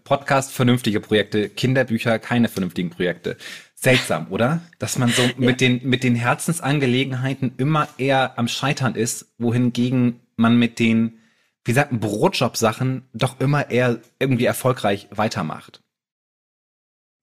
Podcast 0.05 0.53
vernünftige 0.53 1.01
Projekte, 1.01 1.49
Kinderbücher 1.49 2.19
keine 2.19 2.49
vernünftigen 2.49 2.91
Projekte. 2.91 3.37
Seltsam, 3.75 4.27
oder? 4.31 4.61
Dass 4.79 4.99
man 4.99 5.09
so 5.11 5.23
ja. 5.23 5.33
mit 5.37 5.61
den, 5.61 5.81
mit 5.89 6.05
den 6.05 6.15
Herzensangelegenheiten 6.15 7.53
immer 7.57 7.89
eher 7.97 8.39
am 8.39 8.49
Scheitern 8.49 8.95
ist, 8.95 9.35
wohingegen 9.39 10.21
man 10.37 10.59
mit 10.59 10.79
den, 10.79 11.19
wie 11.65 11.73
sagt 11.73 11.93
man, 11.93 12.01
Brotjob-Sachen 12.01 13.09
doch 13.15 13.41
immer 13.41 13.71
eher 13.71 14.01
irgendwie 14.19 14.45
erfolgreich 14.45 15.09
weitermacht. 15.11 15.83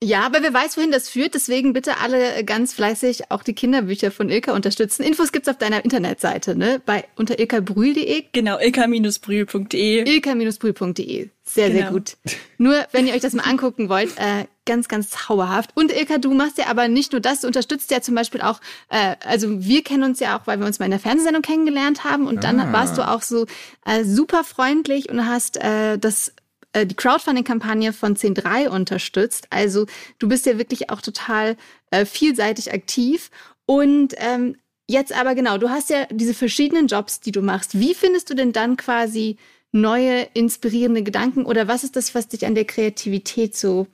Ja, 0.04 0.22
aber 0.22 0.44
wer 0.44 0.54
weiß, 0.54 0.78
wohin 0.78 0.92
das 0.92 1.10
führt. 1.10 1.34
Deswegen 1.34 1.74
bitte 1.74 1.98
alle 1.98 2.44
ganz 2.44 2.72
fleißig 2.72 3.32
auch 3.32 3.42
die 3.42 3.54
Kinderbücher 3.54 4.12
von 4.12 4.30
Ilka 4.30 4.54
unterstützen. 4.54 5.02
Infos 5.02 5.32
gibt's 5.32 5.50
auf 5.50 5.58
deiner 5.58 5.84
Internetseite, 5.84 6.56
ne? 6.56 6.80
Bei 6.86 7.06
unter 7.16 7.40
ilkabrühl.de. 7.40 8.26
Genau, 8.32 8.60
ilka-brühl.de. 8.60 10.08
ilka-brühl.de. 10.08 11.30
Sehr, 11.44 11.70
genau. 11.70 11.82
sehr 11.82 11.92
gut. 11.92 12.18
Nur, 12.60 12.76
wenn 12.92 13.08
ihr 13.08 13.16
euch 13.16 13.22
das 13.22 13.34
mal 13.34 13.44
angucken 13.44 13.90
wollt, 13.90 14.16
äh, 14.18 14.46
ganz, 14.66 14.88
ganz 14.88 15.10
zauberhaft. 15.10 15.72
Und 15.74 15.92
Ilka, 15.92 16.20
du 16.20 16.32
machst 16.32 16.60
ja 16.60 16.68
aber 16.68 16.88
nicht 16.90 17.14
nur 17.14 17.22
das, 17.22 17.42
du 17.42 17.48
unterstützt 17.48 17.90
ja 17.90 18.00
zum 18.02 18.14
Beispiel 18.14 18.42
auch, 18.42 18.60
äh, 18.90 19.16
also 19.26 19.66
wir 19.66 19.84
kennen 19.84 20.04
uns 20.04 20.20
ja 20.20 20.38
auch, 20.38 20.46
weil 20.46 20.60
wir 20.60 20.68
uns 20.68 20.78
mal 20.78 20.86
in 20.86 20.92
der 20.92 21.00
Fernsehsendung 21.00 21.42
kennengelernt 21.42 22.04
haben 22.04 22.28
und 22.28 22.44
dann 22.44 22.60
ah. 22.60 22.72
warst 22.72 23.00
du 23.00 23.08
auch 23.08 23.24
so 23.24 23.48
äh, 23.86 24.04
super 24.04 24.44
freundlich 24.44 25.10
und 25.10 25.26
hast 25.26 25.58
äh, 25.58 25.98
das 25.98 26.34
äh, 26.78 26.86
die 26.86 26.96
Crowdfunding-Kampagne 26.96 27.92
von 27.94 28.16
10.3 28.16 28.70
unterstützt. 28.70 29.48
Also 29.50 29.86
du 30.20 30.28
bist 30.28 30.46
ja 30.46 30.58
wirklich 30.58 30.90
auch 30.90 31.02
total 31.02 31.58
äh, 31.92 32.06
vielseitig 32.06 32.72
aktiv. 32.72 33.32
Und 33.66 34.14
ähm, 34.18 34.58
jetzt 34.88 35.14
aber 35.14 35.34
genau, 35.36 35.58
du 35.58 35.70
hast 35.70 35.90
ja 35.90 36.06
diese 36.12 36.34
verschiedenen 36.34 36.88
Jobs, 36.88 37.20
die 37.20 37.32
du 37.32 37.42
machst. 37.42 37.80
Wie 37.80 37.94
findest 37.94 38.30
du 38.30 38.36
denn 38.36 38.54
dann 38.54 38.78
quasi 38.78 39.38
neue, 39.72 40.28
inspirierende 40.34 41.04
Gedanken 41.04 41.46
oder 41.46 41.68
was 41.68 41.84
ist 41.84 41.96
das, 41.96 42.16
was 42.16 42.28
dich 42.28 42.46
an 42.46 42.56
der 42.56 42.66
Kreativität 42.66 43.58
so 43.58 43.88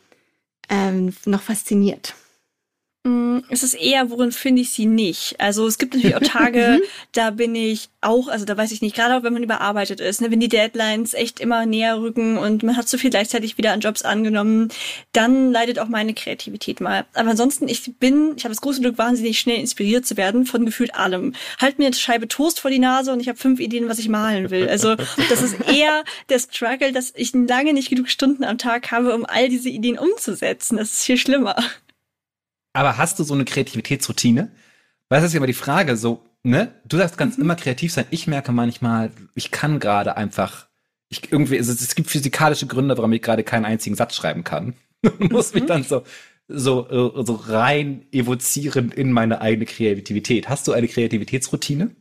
ähm, 0.69 1.15
noch 1.25 1.41
fasziniert? 1.41 2.13
Mm, 3.05 3.39
es 3.49 3.63
ist 3.63 3.73
eher, 3.73 4.09
worin 4.11 4.31
finde 4.31 4.61
ich 4.61 4.71
sie 4.71 4.85
nicht. 4.85 5.35
Also 5.37 5.67
es 5.67 5.77
gibt 5.77 5.93
natürlich 5.93 6.15
auch 6.15 6.21
Tage, 6.21 6.79
mhm. 6.81 6.85
da 7.11 7.31
bin 7.31 7.53
ich 7.53 7.89
auch, 7.99 8.29
also 8.29 8.45
da 8.45 8.55
weiß 8.55 8.71
ich 8.71 8.81
nicht, 8.81 8.95
gerade 8.95 9.17
auch 9.17 9.23
wenn 9.23 9.33
man 9.33 9.43
überarbeitet 9.43 9.99
ist, 9.99 10.21
ne, 10.21 10.31
wenn 10.31 10.39
die 10.39 10.47
Deadlines 10.47 11.13
echt 11.13 11.41
immer 11.41 11.65
näher 11.65 11.99
rücken 11.99 12.37
und 12.37 12.63
man 12.63 12.77
hat 12.77 12.87
zu 12.87 12.97
viel 12.97 13.09
gleichzeitig 13.09 13.57
wieder 13.57 13.73
an 13.73 13.81
Jobs 13.81 14.03
angenommen, 14.03 14.69
dann 15.11 15.51
leidet 15.51 15.79
auch 15.79 15.89
meine 15.89 16.13
Kreativität 16.13 16.79
mal. 16.79 17.05
Aber 17.13 17.31
ansonsten, 17.31 17.67
ich 17.67 17.93
bin, 17.99 18.35
ich 18.37 18.45
habe 18.45 18.53
das 18.53 18.61
große 18.61 18.79
Glück, 18.79 18.97
wahnsinnig 18.97 19.37
schnell 19.37 19.59
inspiriert 19.59 20.05
zu 20.05 20.15
werden 20.15 20.45
von 20.45 20.65
gefühlt 20.65 20.95
allem. 20.95 21.35
Halt 21.59 21.79
mir 21.79 21.87
eine 21.87 21.95
Scheibe 21.95 22.29
Toast 22.29 22.61
vor 22.61 22.71
die 22.71 22.79
Nase 22.79 23.11
und 23.11 23.19
ich 23.19 23.27
habe 23.27 23.37
fünf 23.37 23.59
Ideen, 23.59 23.89
was 23.89 23.99
ich 23.99 24.07
malen 24.07 24.49
will. 24.49 24.69
Also 24.69 24.95
das 24.95 25.41
ist 25.41 25.57
eher 25.67 26.05
der 26.29 26.39
Struggle, 26.39 26.93
dass 26.93 27.11
ich 27.17 27.33
lange 27.33 27.73
nicht 27.73 27.89
genug 27.89 28.07
Stunden 28.07 28.45
am 28.45 28.57
Tag 28.57 28.91
habe, 28.91 29.13
um 29.13 29.25
all 29.25 29.49
diese 29.49 29.67
Ideen 29.67 29.99
umzusetzen. 29.99 30.77
Das 30.77 30.93
ist 30.93 31.03
viel 31.03 31.17
schlimmer. 31.17 31.57
Aber 32.73 32.97
hast 32.97 33.19
du 33.19 33.23
so 33.23 33.33
eine 33.33 33.45
Kreativitätsroutine? 33.45 34.51
Weil 35.09 35.21
das 35.21 35.27
ist 35.27 35.33
ja 35.33 35.37
immer 35.37 35.47
die 35.47 35.53
Frage, 35.53 35.95
so, 35.95 36.25
ne? 36.41 36.73
Du 36.85 36.97
sagst, 36.97 37.17
kannst 37.17 37.37
mhm. 37.37 37.45
immer 37.45 37.55
kreativ 37.55 37.93
sein. 37.93 38.05
Ich 38.09 38.27
merke 38.27 38.51
manchmal, 38.51 39.11
ich 39.35 39.51
kann 39.51 39.79
gerade 39.79 40.17
einfach, 40.17 40.67
ich 41.09 41.31
irgendwie, 41.31 41.57
es, 41.57 41.67
es 41.67 41.95
gibt 41.95 42.09
physikalische 42.09 42.67
Gründe, 42.67 42.97
warum 42.97 43.13
ich 43.13 43.21
gerade 43.21 43.43
keinen 43.43 43.65
einzigen 43.65 43.95
Satz 43.95 44.15
schreiben 44.15 44.43
kann. 44.43 44.73
muss 45.19 45.53
mich 45.53 45.63
mhm. 45.63 45.67
dann 45.67 45.83
so, 45.83 46.03
so, 46.47 46.89
äh, 46.89 47.23
so 47.23 47.35
rein 47.35 48.05
evozieren 48.11 48.91
in 48.91 49.11
meine 49.11 49.41
eigene 49.41 49.65
Kreativität. 49.65 50.49
Hast 50.49 50.67
du 50.67 50.73
eine 50.73 50.87
Kreativitätsroutine? 50.87 51.91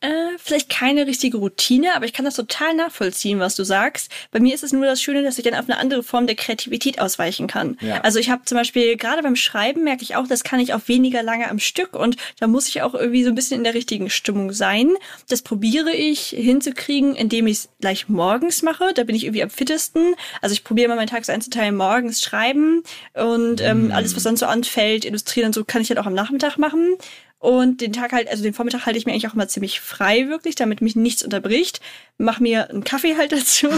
Äh, 0.00 0.38
vielleicht 0.38 0.68
keine 0.68 1.08
richtige 1.08 1.38
Routine, 1.38 1.96
aber 1.96 2.04
ich 2.04 2.12
kann 2.12 2.24
das 2.24 2.36
total 2.36 2.72
nachvollziehen, 2.74 3.40
was 3.40 3.56
du 3.56 3.64
sagst. 3.64 4.12
Bei 4.30 4.38
mir 4.38 4.54
ist 4.54 4.62
es 4.62 4.72
nur 4.72 4.86
das 4.86 5.02
Schöne, 5.02 5.24
dass 5.24 5.38
ich 5.38 5.44
dann 5.44 5.54
auf 5.54 5.68
eine 5.68 5.76
andere 5.76 6.04
Form 6.04 6.28
der 6.28 6.36
Kreativität 6.36 7.00
ausweichen 7.00 7.48
kann. 7.48 7.76
Ja. 7.80 8.00
Also 8.02 8.20
ich 8.20 8.30
habe 8.30 8.44
zum 8.44 8.56
Beispiel 8.56 8.96
gerade 8.96 9.24
beim 9.24 9.34
Schreiben 9.34 9.82
merke 9.82 10.04
ich 10.04 10.14
auch, 10.14 10.28
das 10.28 10.44
kann 10.44 10.60
ich 10.60 10.72
auch 10.72 10.82
weniger 10.86 11.24
lange 11.24 11.50
am 11.50 11.58
Stück 11.58 11.96
und 11.96 12.16
da 12.38 12.46
muss 12.46 12.68
ich 12.68 12.82
auch 12.82 12.94
irgendwie 12.94 13.24
so 13.24 13.30
ein 13.30 13.34
bisschen 13.34 13.58
in 13.58 13.64
der 13.64 13.74
richtigen 13.74 14.08
Stimmung 14.08 14.52
sein. 14.52 14.94
Das 15.28 15.42
probiere 15.42 15.92
ich 15.92 16.28
hinzukriegen, 16.28 17.16
indem 17.16 17.48
ich 17.48 17.58
es 17.58 17.68
gleich 17.80 18.08
morgens 18.08 18.62
mache. 18.62 18.92
Da 18.94 19.02
bin 19.02 19.16
ich 19.16 19.24
irgendwie 19.24 19.42
am 19.42 19.50
fittesten. 19.50 20.14
Also 20.40 20.52
ich 20.52 20.62
probiere 20.62 20.90
mal 20.90 20.96
meinen 20.96 21.08
Tag 21.08 21.24
so 21.24 21.32
einzuteilen, 21.32 21.74
morgens 21.74 22.22
schreiben 22.22 22.84
und 23.14 23.60
ähm, 23.60 23.88
mm. 23.88 23.92
alles, 23.92 24.14
was 24.14 24.22
sonst 24.22 24.40
so 24.40 24.46
anfällt, 24.46 25.04
illustrieren 25.04 25.48
und 25.48 25.54
so, 25.54 25.64
kann 25.64 25.82
ich 25.82 25.88
halt 25.88 25.98
auch 25.98 26.06
am 26.06 26.14
Nachmittag 26.14 26.56
machen. 26.56 26.96
Und 27.38 27.80
den 27.80 27.92
Tag 27.92 28.12
halt, 28.12 28.28
also 28.28 28.42
den 28.42 28.52
Vormittag 28.52 28.84
halte 28.86 28.98
ich 28.98 29.06
mir 29.06 29.12
eigentlich 29.12 29.28
auch 29.28 29.34
immer 29.34 29.46
ziemlich 29.46 29.80
frei, 29.80 30.28
wirklich, 30.28 30.56
damit 30.56 30.80
mich 30.80 30.96
nichts 30.96 31.22
unterbricht. 31.22 31.80
Mach 32.16 32.40
mir 32.40 32.68
einen 32.68 32.84
Kaffee 32.84 33.16
halt 33.16 33.32
dazu. 33.32 33.68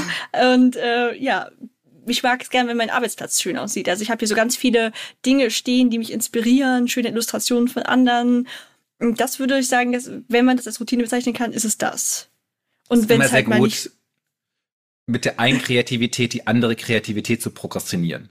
Und 0.55 0.77
äh, 0.77 1.15
ja, 1.17 1.51
ich 2.07 2.23
mag 2.23 2.43
es 2.43 2.51
gern, 2.51 2.69
wenn 2.69 2.77
mein 2.77 2.91
Arbeitsplatz 2.91 3.41
schön 3.41 3.59
aussieht. 3.59 3.89
Also 3.89 4.03
ich 4.03 4.11
habe 4.11 4.21
hier 4.21 4.29
so 4.29 4.35
ganz 4.35 4.57
viele 4.57 4.93
Dinge 5.27 5.51
stehen, 5.51 5.91
die 5.91 5.99
mich 5.99 6.13
inspirieren, 6.13 6.89
schöne 6.89 7.09
Illustrationen 7.09 7.69
von 7.69 7.83
anderen. 7.83 8.49
Und 8.99 9.21
das 9.21 9.39
würde 9.39 9.59
ich 9.59 9.69
sagen, 9.69 9.93
dass, 9.93 10.11
wenn 10.29 10.45
man 10.45 10.57
das 10.57 10.67
als 10.67 10.81
Routine 10.81 11.03
bezeichnen 11.03 11.35
kann, 11.35 11.53
ist 11.53 11.65
es 11.65 11.77
das. 11.77 12.29
Und 12.89 13.09
wenn 13.09 13.21
es 13.21 13.33
halt 13.33 13.47
mal 13.47 13.61
nicht 13.61 13.91
mit 15.07 15.25
der 15.25 15.41
einen 15.41 15.61
Kreativität 15.61 16.33
die 16.33 16.47
andere 16.47 16.77
Kreativität 16.77 17.43
zu 17.43 17.51
prokrastinieren. 17.51 18.31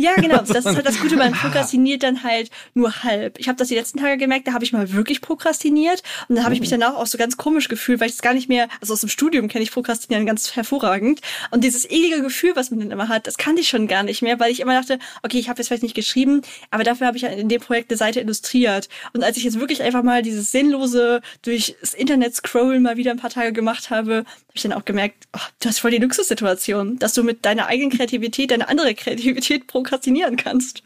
Ja, 0.00 0.14
genau. 0.14 0.38
Das 0.48 0.64
ist 0.64 0.76
halt 0.76 0.86
das 0.86 1.00
Gute, 1.00 1.16
man 1.16 1.32
prokrastiniert 1.32 2.04
dann 2.04 2.22
halt 2.22 2.50
nur 2.72 3.02
halb. 3.02 3.38
Ich 3.38 3.48
habe 3.48 3.56
das 3.58 3.68
die 3.68 3.74
letzten 3.74 3.98
Tage 3.98 4.16
gemerkt, 4.16 4.46
da 4.46 4.52
habe 4.52 4.64
ich 4.64 4.72
mal 4.72 4.92
wirklich 4.92 5.20
prokrastiniert 5.20 6.02
und 6.28 6.36
dann 6.36 6.44
habe 6.44 6.54
ich 6.54 6.60
mich 6.60 6.70
danach 6.70 6.94
auch 6.94 7.06
so 7.06 7.18
ganz 7.18 7.36
komisch 7.36 7.68
gefühlt, 7.68 8.00
weil 8.00 8.08
ich 8.08 8.14
es 8.14 8.22
gar 8.22 8.32
nicht 8.32 8.48
mehr, 8.48 8.68
also 8.80 8.94
aus 8.94 9.00
dem 9.00 9.08
Studium 9.08 9.48
kenne 9.48 9.64
ich 9.64 9.72
Prokrastinieren 9.72 10.24
ganz 10.24 10.54
hervorragend 10.54 11.20
und 11.50 11.64
dieses 11.64 11.84
eklige 11.84 12.22
Gefühl, 12.22 12.52
was 12.54 12.70
man 12.70 12.80
dann 12.80 12.90
immer 12.92 13.08
hat, 13.08 13.26
das 13.26 13.36
kannte 13.36 13.60
ich 13.60 13.68
schon 13.68 13.88
gar 13.88 14.04
nicht 14.04 14.22
mehr, 14.22 14.38
weil 14.38 14.52
ich 14.52 14.60
immer 14.60 14.74
dachte, 14.74 14.98
okay, 15.22 15.38
ich 15.38 15.48
habe 15.48 15.58
jetzt 15.58 15.66
vielleicht 15.68 15.82
nicht 15.82 15.96
geschrieben, 15.96 16.42
aber 16.70 16.84
dafür 16.84 17.08
habe 17.08 17.16
ich 17.16 17.24
in 17.24 17.48
dem 17.48 17.60
Projekt 17.60 17.90
eine 17.90 17.98
Seite 17.98 18.20
illustriert 18.20 18.88
und 19.12 19.24
als 19.24 19.36
ich 19.36 19.44
jetzt 19.44 19.58
wirklich 19.58 19.82
einfach 19.82 20.04
mal 20.04 20.22
dieses 20.22 20.52
sinnlose 20.52 21.20
durch 21.42 21.76
das 21.80 21.94
Internet 21.94 22.36
scrollen 22.36 22.82
mal 22.82 22.96
wieder 22.96 23.10
ein 23.10 23.18
paar 23.18 23.30
Tage 23.30 23.52
gemacht 23.52 23.90
habe, 23.90 24.18
habe 24.18 24.26
ich 24.54 24.62
dann 24.62 24.72
auch 24.72 24.84
gemerkt, 24.84 25.26
oh, 25.36 25.40
du 25.60 25.68
hast 25.68 25.80
voll 25.80 25.90
die 25.90 25.98
Luxussituation, 25.98 26.98
dass 26.98 27.14
du 27.14 27.24
mit 27.24 27.44
deiner 27.44 27.66
eigenen 27.66 27.90
Kreativität 27.90 28.52
deine 28.52 28.68
andere 28.68 28.94
Kreativität 28.94 29.66
prokrastinierst 29.66 29.87
prokrastinieren 29.88 30.36
kannst. 30.36 30.82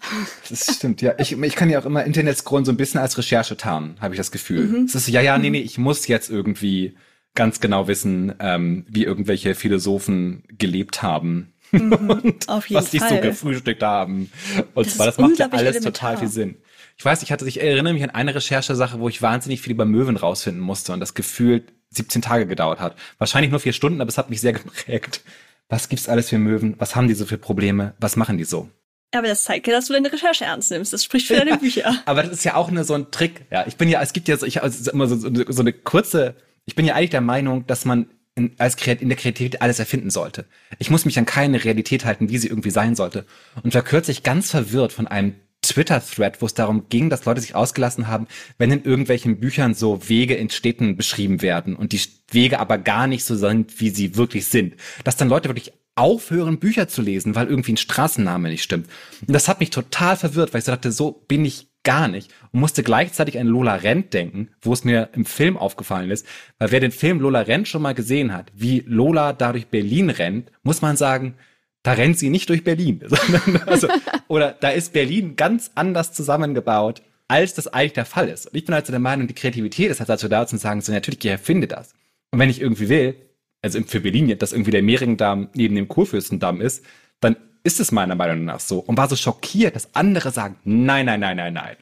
Das 0.48 0.76
stimmt, 0.76 1.02
ja. 1.02 1.14
Ich, 1.18 1.32
ich 1.32 1.54
kann 1.54 1.70
ja 1.70 1.80
auch 1.80 1.86
immer 1.86 2.04
Internet 2.04 2.38
scrollen 2.38 2.64
so 2.64 2.72
ein 2.72 2.76
bisschen 2.76 3.00
als 3.00 3.18
Recherche 3.18 3.56
tarnen, 3.56 3.96
habe 4.00 4.14
ich 4.14 4.18
das 4.18 4.30
Gefühl. 4.30 4.66
Mhm. 4.66 4.84
Es 4.84 4.94
ist 4.94 5.08
ja, 5.08 5.20
ja, 5.20 5.38
nee, 5.38 5.50
nee, 5.50 5.60
ich 5.60 5.78
muss 5.78 6.06
jetzt 6.06 6.30
irgendwie 6.30 6.96
ganz 7.34 7.60
genau 7.60 7.88
wissen, 7.88 8.34
ähm, 8.40 8.84
wie 8.88 9.04
irgendwelche 9.04 9.54
Philosophen 9.54 10.44
gelebt 10.58 11.02
haben. 11.02 11.52
Mhm, 11.72 11.92
und 12.10 12.48
was 12.48 12.90
die 12.90 12.98
so 12.98 13.18
gefrühstückt 13.20 13.82
haben. 13.82 14.30
Und 14.74 14.86
das 14.86 14.96
zwar, 14.96 15.06
das 15.06 15.18
macht 15.18 15.38
ja 15.38 15.48
alles 15.50 15.80
total 15.80 16.18
viel 16.18 16.28
Sinn. 16.28 16.56
Ich 16.98 17.04
weiß, 17.04 17.22
ich 17.22 17.32
hatte, 17.32 17.48
ich 17.48 17.60
erinnere 17.60 17.94
mich 17.94 18.02
an 18.02 18.10
eine 18.10 18.34
Recherchesache, 18.34 19.00
wo 19.00 19.08
ich 19.08 19.22
wahnsinnig 19.22 19.62
viel 19.62 19.72
über 19.72 19.86
Möwen 19.86 20.16
rausfinden 20.16 20.62
musste 20.62 20.92
und 20.92 21.00
das 21.00 21.14
Gefühl 21.14 21.64
17 21.90 22.22
Tage 22.22 22.46
gedauert 22.46 22.80
hat. 22.80 22.96
Wahrscheinlich 23.18 23.50
nur 23.50 23.60
vier 23.60 23.72
Stunden, 23.72 24.00
aber 24.00 24.08
es 24.08 24.18
hat 24.18 24.30
mich 24.30 24.40
sehr 24.40 24.52
geprägt. 24.52 25.22
Was 25.68 25.88
gibt's 25.88 26.08
alles 26.08 26.28
für 26.28 26.38
Möwen? 26.38 26.74
Was 26.78 26.94
haben 26.94 27.08
die 27.08 27.14
so 27.14 27.24
für 27.24 27.38
Probleme? 27.38 27.94
Was 27.98 28.16
machen 28.16 28.36
die 28.36 28.44
so? 28.44 28.68
Aber 29.12 29.28
das 29.28 29.44
zeigt 29.44 29.66
ja, 29.66 29.74
dass 29.74 29.86
du 29.86 29.92
deine 29.92 30.10
Recherche 30.12 30.44
ernst 30.44 30.70
nimmst. 30.70 30.92
Das 30.92 31.04
spricht 31.04 31.26
für 31.26 31.36
deine 31.36 31.58
Bücher. 31.58 32.02
Aber 32.06 32.22
das 32.22 32.32
ist 32.32 32.44
ja 32.44 32.54
auch 32.54 32.70
nur 32.70 32.84
so 32.84 32.94
ein 32.94 33.10
Trick. 33.10 33.44
Ja, 33.50 33.66
ich 33.66 33.76
bin 33.76 33.88
ja, 33.88 34.00
es 34.02 34.12
gibt 34.12 34.28
ja 34.28 34.36
so, 34.36 34.46
ich, 34.46 34.62
also 34.62 34.90
immer 34.90 35.06
so, 35.06 35.16
so 35.16 35.60
eine 35.60 35.72
kurze, 35.72 36.34
ich 36.64 36.74
bin 36.74 36.86
ja 36.86 36.94
eigentlich 36.94 37.10
der 37.10 37.20
Meinung, 37.20 37.66
dass 37.66 37.84
man 37.84 38.06
in, 38.34 38.52
als 38.58 38.76
in 38.86 39.08
der 39.08 39.18
Kreativität 39.18 39.60
alles 39.60 39.78
erfinden 39.78 40.10
sollte. 40.10 40.46
Ich 40.78 40.90
muss 40.90 41.04
mich 41.04 41.18
an 41.18 41.26
keine 41.26 41.62
Realität 41.62 42.04
halten, 42.04 42.30
wie 42.30 42.38
sie 42.38 42.48
irgendwie 42.48 42.70
sein 42.70 42.94
sollte. 42.94 43.26
Und 43.62 43.74
war 43.74 43.82
kürzlich 43.82 44.22
ganz 44.22 44.50
verwirrt 44.50 44.92
von 44.92 45.06
einem 45.06 45.34
Twitter-Thread, 45.60 46.42
wo 46.42 46.46
es 46.46 46.54
darum 46.54 46.88
ging, 46.88 47.08
dass 47.08 47.24
Leute 47.24 47.40
sich 47.40 47.54
ausgelassen 47.54 48.08
haben, 48.08 48.26
wenn 48.58 48.72
in 48.72 48.84
irgendwelchen 48.84 49.38
Büchern 49.38 49.74
so 49.74 50.08
Wege 50.08 50.34
in 50.34 50.50
Städten 50.50 50.96
beschrieben 50.96 51.40
werden 51.40 51.76
und 51.76 51.92
die 51.92 52.00
Wege 52.30 52.58
aber 52.58 52.78
gar 52.78 53.06
nicht 53.06 53.24
so 53.24 53.36
sind, 53.36 53.80
wie 53.80 53.90
sie 53.90 54.16
wirklich 54.16 54.46
sind. 54.46 54.74
Dass 55.04 55.16
dann 55.16 55.28
Leute 55.28 55.48
wirklich 55.48 55.72
aufhören, 55.94 56.58
Bücher 56.58 56.88
zu 56.88 57.02
lesen, 57.02 57.34
weil 57.34 57.48
irgendwie 57.48 57.74
ein 57.74 57.78
Straßenname 57.78 58.48
nicht 58.48 58.62
stimmt. 58.62 58.88
Und 59.26 59.34
das 59.34 59.48
hat 59.48 59.60
mich 59.60 59.70
total 59.70 60.16
verwirrt, 60.16 60.52
weil 60.52 60.60
ich 60.60 60.64
so 60.64 60.72
dachte, 60.72 60.92
so 60.92 61.24
bin 61.28 61.44
ich 61.44 61.68
gar 61.82 62.08
nicht. 62.08 62.32
Und 62.52 62.60
musste 62.60 62.82
gleichzeitig 62.82 63.38
an 63.38 63.46
Lola 63.46 63.74
Rent 63.74 64.14
denken, 64.14 64.48
wo 64.60 64.72
es 64.72 64.84
mir 64.84 65.10
im 65.14 65.24
Film 65.24 65.56
aufgefallen 65.56 66.10
ist. 66.10 66.26
Weil 66.58 66.70
wer 66.70 66.80
den 66.80 66.92
Film 66.92 67.20
Lola 67.20 67.40
Rent 67.40 67.68
schon 67.68 67.82
mal 67.82 67.94
gesehen 67.94 68.32
hat, 68.32 68.52
wie 68.54 68.84
Lola 68.86 69.32
da 69.32 69.52
durch 69.52 69.66
Berlin 69.66 70.10
rennt, 70.10 70.50
muss 70.62 70.82
man 70.82 70.96
sagen, 70.96 71.34
da 71.82 71.92
rennt 71.92 72.18
sie 72.18 72.30
nicht 72.30 72.48
durch 72.48 72.64
Berlin. 72.64 73.02
also, 73.66 73.88
oder 74.28 74.52
da 74.52 74.70
ist 74.70 74.92
Berlin 74.92 75.36
ganz 75.36 75.72
anders 75.74 76.12
zusammengebaut, 76.12 77.02
als 77.28 77.54
das 77.54 77.68
eigentlich 77.68 77.94
der 77.94 78.04
Fall 78.04 78.28
ist. 78.28 78.46
Und 78.46 78.56
ich 78.56 78.64
bin 78.64 78.74
also 78.74 78.92
der 78.92 79.00
Meinung, 79.00 79.26
die 79.26 79.34
Kreativität 79.34 79.90
ist 79.90 79.98
halt 79.98 80.08
dazu 80.08 80.28
da, 80.28 80.46
zu 80.46 80.56
sagen, 80.58 80.80
so 80.80 80.92
natürlich, 80.92 81.24
ich 81.24 81.30
erfinde 81.30 81.66
das. 81.66 81.92
Und 82.30 82.38
wenn 82.38 82.50
ich 82.50 82.60
irgendwie 82.60 82.88
will, 82.88 83.16
also 83.62 83.80
für 83.84 84.00
Berlin, 84.00 84.36
dass 84.38 84.52
irgendwie 84.52 84.72
der 84.72 84.82
Mehringdamm 84.82 85.48
neben 85.54 85.76
dem 85.76 85.88
Kurfürstendamm 85.88 86.60
ist, 86.60 86.84
dann 87.20 87.36
ist 87.62 87.80
es 87.80 87.92
meiner 87.92 88.16
Meinung 88.16 88.44
nach 88.44 88.60
so. 88.60 88.80
Und 88.80 88.98
war 88.98 89.08
so 89.08 89.16
schockiert, 89.16 89.76
dass 89.76 89.94
andere 89.94 90.32
sagen, 90.32 90.56
nein, 90.64 91.06
nein, 91.06 91.20
nein, 91.20 91.36
nein, 91.36 91.54
nein. 91.54 91.76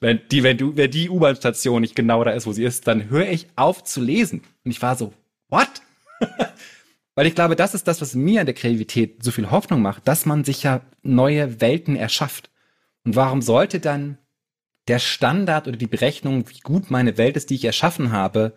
Wenn 0.00 0.20
die, 0.30 0.42
wenn 0.42 0.58
du, 0.58 0.76
wenn 0.76 0.90
die 0.90 1.08
U-Bahn-Station 1.08 1.80
nicht 1.80 1.94
genau 1.94 2.24
da 2.24 2.30
ist, 2.30 2.46
wo 2.46 2.52
sie 2.52 2.64
ist, 2.64 2.86
dann 2.86 3.10
höre 3.10 3.28
ich 3.28 3.48
auf 3.56 3.84
zu 3.84 4.00
lesen. 4.00 4.42
Und 4.64 4.70
ich 4.70 4.82
war 4.82 4.96
so, 4.96 5.12
what? 5.48 5.68
Weil 7.14 7.26
ich 7.26 7.34
glaube, 7.34 7.56
das 7.56 7.74
ist 7.74 7.88
das, 7.88 8.00
was 8.00 8.14
mir 8.14 8.40
an 8.40 8.46
der 8.46 8.54
Kreativität 8.54 9.22
so 9.22 9.30
viel 9.30 9.50
Hoffnung 9.50 9.80
macht, 9.80 10.06
dass 10.06 10.26
man 10.26 10.44
sich 10.44 10.62
ja 10.62 10.82
neue 11.02 11.60
Welten 11.60 11.96
erschafft. 11.96 12.50
Und 13.04 13.16
warum 13.16 13.40
sollte 13.40 13.80
dann 13.80 14.18
der 14.88 14.98
Standard 14.98 15.66
oder 15.66 15.76
die 15.76 15.86
Berechnung, 15.86 16.48
wie 16.50 16.60
gut 16.60 16.90
meine 16.90 17.16
Welt 17.16 17.36
ist, 17.36 17.50
die 17.50 17.54
ich 17.54 17.64
erschaffen 17.64 18.12
habe, 18.12 18.54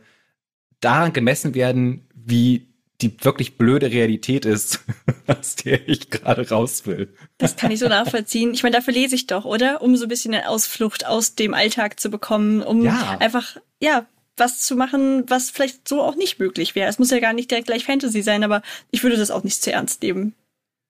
daran 0.82 1.14
gemessen 1.14 1.56
werden, 1.56 2.08
wie 2.14 2.68
die 3.02 3.24
wirklich 3.24 3.58
blöde 3.58 3.92
Realität 3.92 4.46
ist, 4.46 4.82
aus 5.28 5.56
der 5.56 5.88
ich 5.88 6.10
gerade 6.10 6.50
raus 6.50 6.86
will. 6.86 7.14
Das 7.38 7.56
kann 7.56 7.72
ich 7.72 7.80
so 7.80 7.88
nachvollziehen. 7.88 8.54
Ich 8.54 8.64
meine, 8.64 8.76
dafür 8.76 8.94
lese 8.94 9.16
ich 9.16 9.28
doch, 9.28 9.46
oder? 9.46 9.82
Um 9.82 9.96
so 9.96 10.06
ein 10.06 10.10
bisschen 10.10 10.34
eine 10.34 10.50
Ausflucht 10.50 11.06
aus 11.06 11.36
dem 11.36 11.54
Alltag 11.54 12.00
zu 12.00 12.10
bekommen, 12.10 12.62
um 12.62 12.84
ja. 12.84 13.18
einfach, 13.20 13.58
ja, 13.82 14.06
was 14.36 14.62
zu 14.62 14.76
machen, 14.76 15.30
was 15.30 15.50
vielleicht 15.50 15.88
so 15.88 16.02
auch 16.02 16.16
nicht 16.16 16.40
möglich 16.40 16.76
wäre. 16.76 16.90
Es 16.90 17.00
muss 17.00 17.12
ja 17.12 17.20
gar 17.20 17.34
nicht 17.34 17.52
direkt 17.52 17.68
gleich 17.68 17.86
Fantasy 17.86 18.22
sein, 18.22 18.44
aber 18.44 18.62
ich 18.92 19.04
würde 19.04 19.18
das 19.18 19.32
auch 19.32 19.44
nicht 19.44 19.62
zu 19.62 19.72
ernst 19.72 20.02
nehmen. 20.02 20.34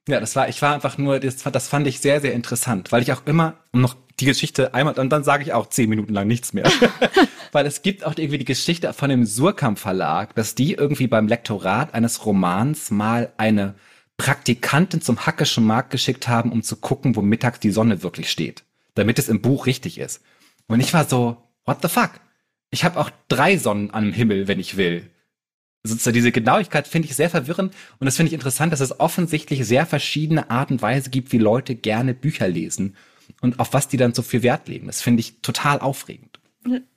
Ja, 0.09 0.19
das 0.19 0.35
war, 0.35 0.49
ich 0.49 0.59
war 0.63 0.73
einfach 0.73 0.97
nur, 0.97 1.19
das, 1.19 1.37
das 1.37 1.67
fand 1.67 1.85
ich 1.85 1.99
sehr, 1.99 2.19
sehr 2.19 2.33
interessant, 2.33 2.91
weil 2.91 3.03
ich 3.03 3.13
auch 3.13 3.21
immer, 3.25 3.57
um 3.71 3.81
noch 3.81 3.95
die 4.19 4.25
Geschichte 4.25 4.73
einmal, 4.73 4.97
und 4.97 5.11
dann 5.11 5.23
sage 5.23 5.43
ich 5.43 5.53
auch 5.53 5.67
zehn 5.67 5.87
Minuten 5.87 6.13
lang 6.13 6.27
nichts 6.27 6.51
mehr. 6.51 6.69
weil 7.51 7.67
es 7.67 7.83
gibt 7.83 8.03
auch 8.03 8.17
irgendwie 8.17 8.39
die 8.39 8.45
Geschichte 8.45 8.91
von 8.93 9.09
dem 9.11 9.25
Surkamp 9.25 9.77
Verlag, 9.77 10.33
dass 10.33 10.55
die 10.55 10.73
irgendwie 10.73 11.05
beim 11.05 11.27
Lektorat 11.27 11.93
eines 11.93 12.25
Romans 12.25 12.89
mal 12.89 13.31
eine 13.37 13.75
Praktikantin 14.17 15.01
zum 15.01 15.27
Hackischen 15.27 15.63
Markt 15.63 15.91
geschickt 15.91 16.27
haben, 16.27 16.51
um 16.51 16.63
zu 16.63 16.77
gucken, 16.77 17.15
wo 17.15 17.21
mittags 17.21 17.59
die 17.59 17.71
Sonne 17.71 18.01
wirklich 18.01 18.31
steht. 18.31 18.63
Damit 18.95 19.19
es 19.19 19.29
im 19.29 19.41
Buch 19.41 19.67
richtig 19.67 19.99
ist. 19.99 20.21
Und 20.67 20.79
ich 20.79 20.91
war 20.91 21.05
so, 21.05 21.37
what 21.65 21.77
the 21.83 21.87
fuck? 21.87 22.11
Ich 22.71 22.83
habe 22.83 22.99
auch 22.99 23.11
drei 23.27 23.57
Sonnen 23.57 23.93
am 23.93 24.11
Himmel, 24.11 24.47
wenn 24.47 24.59
ich 24.59 24.75
will 24.75 25.09
sozusagen 25.89 26.15
diese 26.15 26.31
Genauigkeit 26.31 26.87
finde 26.87 27.07
ich 27.07 27.15
sehr 27.15 27.29
verwirrend 27.29 27.73
und 27.99 28.05
das 28.05 28.15
finde 28.15 28.29
ich 28.29 28.33
interessant, 28.33 28.73
dass 28.73 28.79
es 28.79 28.99
offensichtlich 28.99 29.65
sehr 29.65 29.85
verschiedene 29.85 30.49
Art 30.49 30.71
und 30.71 30.81
Weise 30.81 31.09
gibt, 31.09 31.31
wie 31.31 31.37
Leute 31.37 31.75
gerne 31.75 32.13
Bücher 32.13 32.47
lesen. 32.47 32.95
und 33.41 33.59
auf 33.59 33.73
was 33.73 33.87
die 33.87 33.97
dann 33.97 34.13
so 34.13 34.21
viel 34.21 34.43
Wert 34.43 34.67
legen. 34.67 34.87
Das 34.87 35.01
finde 35.01 35.21
ich 35.21 35.41
total 35.41 35.79
aufregend. 35.79 36.39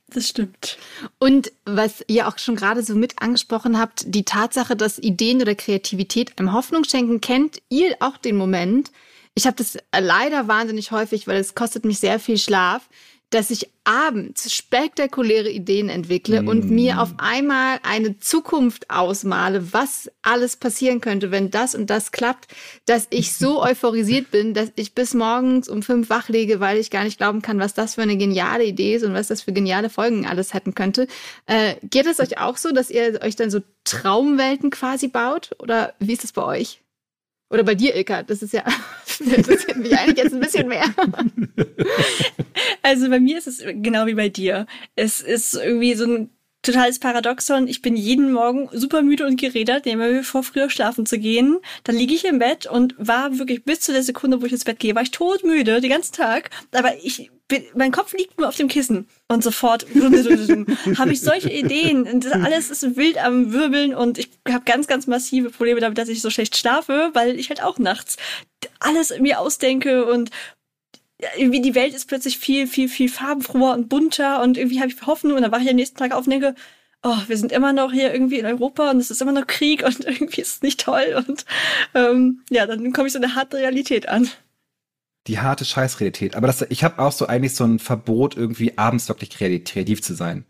Das 0.08 0.28
stimmt. 0.28 0.78
Und 1.18 1.52
was 1.64 2.04
ihr 2.06 2.28
auch 2.28 2.38
schon 2.38 2.56
gerade 2.56 2.82
so 2.82 2.94
mit 2.94 3.20
angesprochen 3.22 3.78
habt, 3.78 4.04
die 4.06 4.24
Tatsache, 4.24 4.76
dass 4.76 4.98
Ideen 4.98 5.40
oder 5.40 5.54
Kreativität 5.54 6.38
einem 6.38 6.52
Hoffnung 6.52 6.84
schenken, 6.84 7.20
kennt 7.20 7.62
ihr 7.68 7.96
auch 8.00 8.18
den 8.18 8.36
Moment? 8.36 8.90
Ich 9.34 9.46
habe 9.46 9.56
das 9.56 9.78
leider 9.98 10.48
wahnsinnig 10.48 10.90
häufig, 10.90 11.26
weil 11.26 11.38
es 11.38 11.54
kostet 11.54 11.86
mich 11.86 11.98
sehr 11.98 12.20
viel 12.20 12.36
Schlaf, 12.36 12.88
dass 13.32 13.50
ich 13.50 13.70
abends 13.84 14.52
spektakuläre 14.52 15.48
Ideen 15.48 15.88
entwickle 15.88 16.42
mm. 16.42 16.48
und 16.48 16.70
mir 16.70 17.00
auf 17.00 17.14
einmal 17.16 17.78
eine 17.82 18.18
Zukunft 18.18 18.90
ausmale, 18.90 19.72
was 19.72 20.10
alles 20.20 20.56
passieren 20.56 21.00
könnte, 21.00 21.30
wenn 21.30 21.50
das 21.50 21.74
und 21.74 21.88
das 21.88 22.12
klappt, 22.12 22.48
dass 22.84 23.06
ich 23.10 23.34
so 23.34 23.62
euphorisiert 23.62 24.30
bin, 24.30 24.54
dass 24.54 24.70
ich 24.76 24.94
bis 24.94 25.14
morgens 25.14 25.68
um 25.68 25.82
fünf 25.82 26.10
wach 26.10 26.28
lege, 26.28 26.60
weil 26.60 26.76
ich 26.76 26.90
gar 26.90 27.04
nicht 27.04 27.18
glauben 27.18 27.42
kann, 27.42 27.58
was 27.58 27.74
das 27.74 27.94
für 27.94 28.02
eine 28.02 28.16
geniale 28.16 28.64
Idee 28.64 28.96
ist 28.96 29.04
und 29.04 29.14
was 29.14 29.28
das 29.28 29.42
für 29.42 29.52
geniale 29.52 29.88
Folgen 29.88 30.26
alles 30.26 30.52
hätten 30.52 30.74
könnte. 30.74 31.08
Äh, 31.46 31.76
geht 31.82 32.06
es 32.06 32.20
euch 32.20 32.38
auch 32.38 32.58
so, 32.58 32.70
dass 32.70 32.90
ihr 32.90 33.20
euch 33.22 33.34
dann 33.34 33.50
so 33.50 33.60
Traumwelten 33.84 34.70
quasi 34.70 35.08
baut? 35.08 35.50
Oder 35.58 35.94
wie 35.98 36.12
ist 36.12 36.24
es 36.24 36.32
bei 36.32 36.44
euch? 36.44 36.81
Oder 37.52 37.64
bei 37.64 37.74
dir, 37.74 37.94
Ilka, 37.94 38.22
das 38.22 38.42
ist 38.42 38.54
ja, 38.54 38.64
das 39.06 39.20
interessiert 39.20 39.76
mich 39.76 39.96
eigentlich 39.96 40.16
jetzt 40.16 40.34
ein 40.34 40.40
bisschen 40.40 40.68
mehr. 40.68 40.86
Also 42.82 43.08
bei 43.08 43.20
mir 43.20 43.38
ist 43.38 43.46
es 43.46 43.62
genau 43.64 44.06
wie 44.06 44.14
bei 44.14 44.28
dir. 44.28 44.66
Es 44.96 45.20
ist 45.20 45.54
irgendwie 45.54 45.94
so 45.94 46.04
ein 46.04 46.30
totales 46.62 46.98
Paradoxon. 46.98 47.68
Ich 47.68 47.80
bin 47.80 47.96
jeden 47.96 48.32
Morgen 48.32 48.68
super 48.72 49.02
müde 49.02 49.26
und 49.26 49.40
geredet, 49.40 49.86
nehme 49.86 50.10
mir 50.10 50.24
vor, 50.24 50.42
früher 50.42 50.68
schlafen 50.68 51.06
zu 51.06 51.18
gehen. 51.18 51.58
Dann 51.84 51.96
liege 51.96 52.14
ich 52.14 52.24
im 52.24 52.38
Bett 52.38 52.66
und 52.66 52.94
war 52.98 53.38
wirklich 53.38 53.64
bis 53.64 53.80
zu 53.80 53.92
der 53.92 54.02
Sekunde, 54.02 54.42
wo 54.42 54.46
ich 54.46 54.52
ins 54.52 54.64
Bett 54.64 54.80
gehe, 54.80 54.94
war 54.94 55.02
ich 55.02 55.12
todmüde 55.12 55.80
den 55.80 55.90
ganzen 55.90 56.14
Tag. 56.14 56.50
Aber 56.72 56.92
ich 57.02 57.30
bin, 57.52 57.64
mein 57.74 57.92
Kopf 57.92 58.14
liegt 58.14 58.38
nur 58.38 58.48
auf 58.48 58.56
dem 58.56 58.68
Kissen. 58.68 59.06
Und 59.28 59.44
sofort 59.44 59.84
habe 59.94 61.12
ich 61.12 61.20
solche 61.20 61.50
Ideen. 61.50 62.04
Und 62.04 62.26
alles 62.32 62.70
ist 62.70 62.96
wild 62.96 63.22
am 63.22 63.52
Wirbeln. 63.52 63.94
Und 63.94 64.16
ich 64.16 64.30
habe 64.48 64.64
ganz, 64.64 64.86
ganz 64.86 65.06
massive 65.06 65.50
Probleme 65.50 65.80
damit, 65.80 65.98
dass 65.98 66.08
ich 66.08 66.22
so 66.22 66.30
schlecht 66.30 66.56
schlafe, 66.56 67.10
weil 67.12 67.38
ich 67.38 67.50
halt 67.50 67.62
auch 67.62 67.78
nachts 67.78 68.16
alles 68.80 69.12
mir 69.20 69.38
ausdenke. 69.38 70.06
Und 70.06 70.30
irgendwie 71.36 71.60
die 71.60 71.74
Welt 71.74 71.94
ist 71.94 72.08
plötzlich 72.08 72.38
viel, 72.38 72.66
viel, 72.66 72.88
viel 72.88 73.10
farbenfroher 73.10 73.74
und 73.74 73.90
bunter. 73.90 74.42
Und 74.42 74.56
irgendwie 74.56 74.80
habe 74.80 74.90
ich 74.90 75.06
Hoffnung. 75.06 75.36
Und 75.36 75.42
dann 75.42 75.52
wache 75.52 75.64
ich 75.64 75.68
am 75.68 75.76
nächsten 75.76 75.98
Tag 75.98 76.12
auf 76.12 76.24
und 76.24 76.30
denke, 76.30 76.54
oh, 77.02 77.18
wir 77.26 77.36
sind 77.36 77.52
immer 77.52 77.74
noch 77.74 77.92
hier 77.92 78.14
irgendwie 78.14 78.38
in 78.38 78.46
Europa. 78.46 78.90
Und 78.90 78.96
es 78.96 79.10
ist 79.10 79.20
immer 79.20 79.32
noch 79.32 79.46
Krieg. 79.46 79.84
Und 79.84 80.00
irgendwie 80.06 80.40
ist 80.40 80.54
es 80.54 80.62
nicht 80.62 80.80
toll. 80.80 81.22
Und 81.28 81.44
ähm, 81.94 82.40
ja, 82.48 82.64
dann 82.64 82.94
komme 82.94 83.08
ich 83.08 83.12
so 83.12 83.18
eine 83.18 83.34
harte 83.34 83.58
Realität 83.58 84.08
an. 84.08 84.30
Die 85.26 85.38
harte 85.38 85.64
Scheißrealität. 85.64 86.34
Aber 86.34 86.46
das, 86.46 86.62
ich 86.68 86.82
habe 86.84 87.00
auch 87.00 87.12
so 87.12 87.26
eigentlich 87.26 87.54
so 87.54 87.64
ein 87.64 87.78
Verbot, 87.78 88.36
irgendwie 88.36 88.76
abends 88.76 89.08
wirklich 89.08 89.30
kreativ 89.30 90.02
zu 90.02 90.14
sein. 90.14 90.44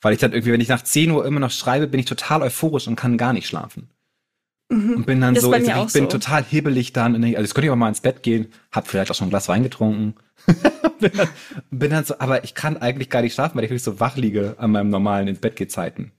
Weil 0.00 0.14
ich 0.14 0.20
dann 0.20 0.32
irgendwie, 0.32 0.52
wenn 0.52 0.60
ich 0.60 0.68
nach 0.68 0.82
10 0.82 1.10
Uhr 1.10 1.24
immer 1.24 1.40
noch 1.40 1.50
schreibe, 1.50 1.86
bin 1.86 2.00
ich 2.00 2.06
total 2.06 2.42
euphorisch 2.42 2.86
und 2.86 2.96
kann 2.96 3.16
gar 3.16 3.32
nicht 3.32 3.46
schlafen. 3.46 3.88
Mhm. 4.68 4.94
Und 4.96 5.06
bin 5.06 5.20
dann 5.20 5.34
das 5.34 5.44
so, 5.44 5.54
ich, 5.54 5.68
ich 5.68 5.92
bin 5.92 6.04
so. 6.04 6.06
total 6.06 6.44
hibbelig 6.44 6.92
dann. 6.92 7.14
Also 7.14 7.26
jetzt 7.26 7.54
könnte 7.54 7.66
ich 7.66 7.70
auch 7.70 7.76
mal 7.76 7.88
ins 7.88 8.00
Bett 8.00 8.22
gehen, 8.22 8.48
hab 8.72 8.88
vielleicht 8.88 9.10
auch 9.10 9.14
schon 9.14 9.28
ein 9.28 9.30
Glas 9.30 9.48
Wein 9.48 9.62
getrunken. 9.62 10.14
bin, 11.00 11.12
dann, 11.14 11.28
bin, 11.70 11.90
dann, 11.90 12.04
so, 12.04 12.18
aber 12.18 12.44
ich 12.44 12.54
kann 12.54 12.76
eigentlich 12.76 13.10
gar 13.10 13.22
nicht 13.22 13.34
schlafen, 13.34 13.56
weil 13.56 13.64
ich 13.64 13.70
wirklich 13.70 13.84
so 13.84 14.00
wach 14.00 14.16
liege 14.16 14.56
an 14.58 14.72
meinem 14.72 14.90
normalen 14.90 15.28
ins 15.28 15.40
Bett 15.40 15.70
Zeiten. 15.70 16.12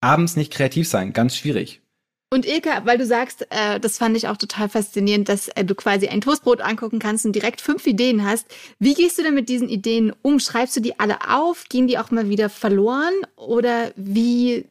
Abends 0.00 0.36
nicht 0.36 0.52
kreativ 0.52 0.88
sein, 0.88 1.12
ganz 1.12 1.36
schwierig. 1.36 1.80
Und 2.28 2.44
Ilka, 2.44 2.84
weil 2.84 2.98
du 2.98 3.06
sagst, 3.06 3.46
äh, 3.50 3.78
das 3.78 3.98
fand 3.98 4.16
ich 4.16 4.26
auch 4.26 4.36
total 4.36 4.68
faszinierend, 4.68 5.28
dass 5.28 5.48
äh, 5.48 5.64
du 5.64 5.74
quasi 5.76 6.08
ein 6.08 6.20
Toastbrot 6.20 6.60
angucken 6.60 6.98
kannst 6.98 7.24
und 7.24 7.32
direkt 7.32 7.60
fünf 7.60 7.86
Ideen 7.86 8.24
hast. 8.24 8.46
Wie 8.80 8.94
gehst 8.94 9.18
du 9.18 9.22
denn 9.22 9.34
mit 9.34 9.48
diesen 9.48 9.68
Ideen 9.68 10.12
um? 10.22 10.40
Schreibst 10.40 10.76
du 10.76 10.80
die 10.80 10.98
alle 10.98 11.18
auf? 11.28 11.64
Gehen 11.68 11.86
die 11.86 11.98
auch 11.98 12.10
mal 12.10 12.28
wieder 12.28 12.48
verloren? 12.48 13.14
Oder 13.36 13.92
wie 13.94 14.66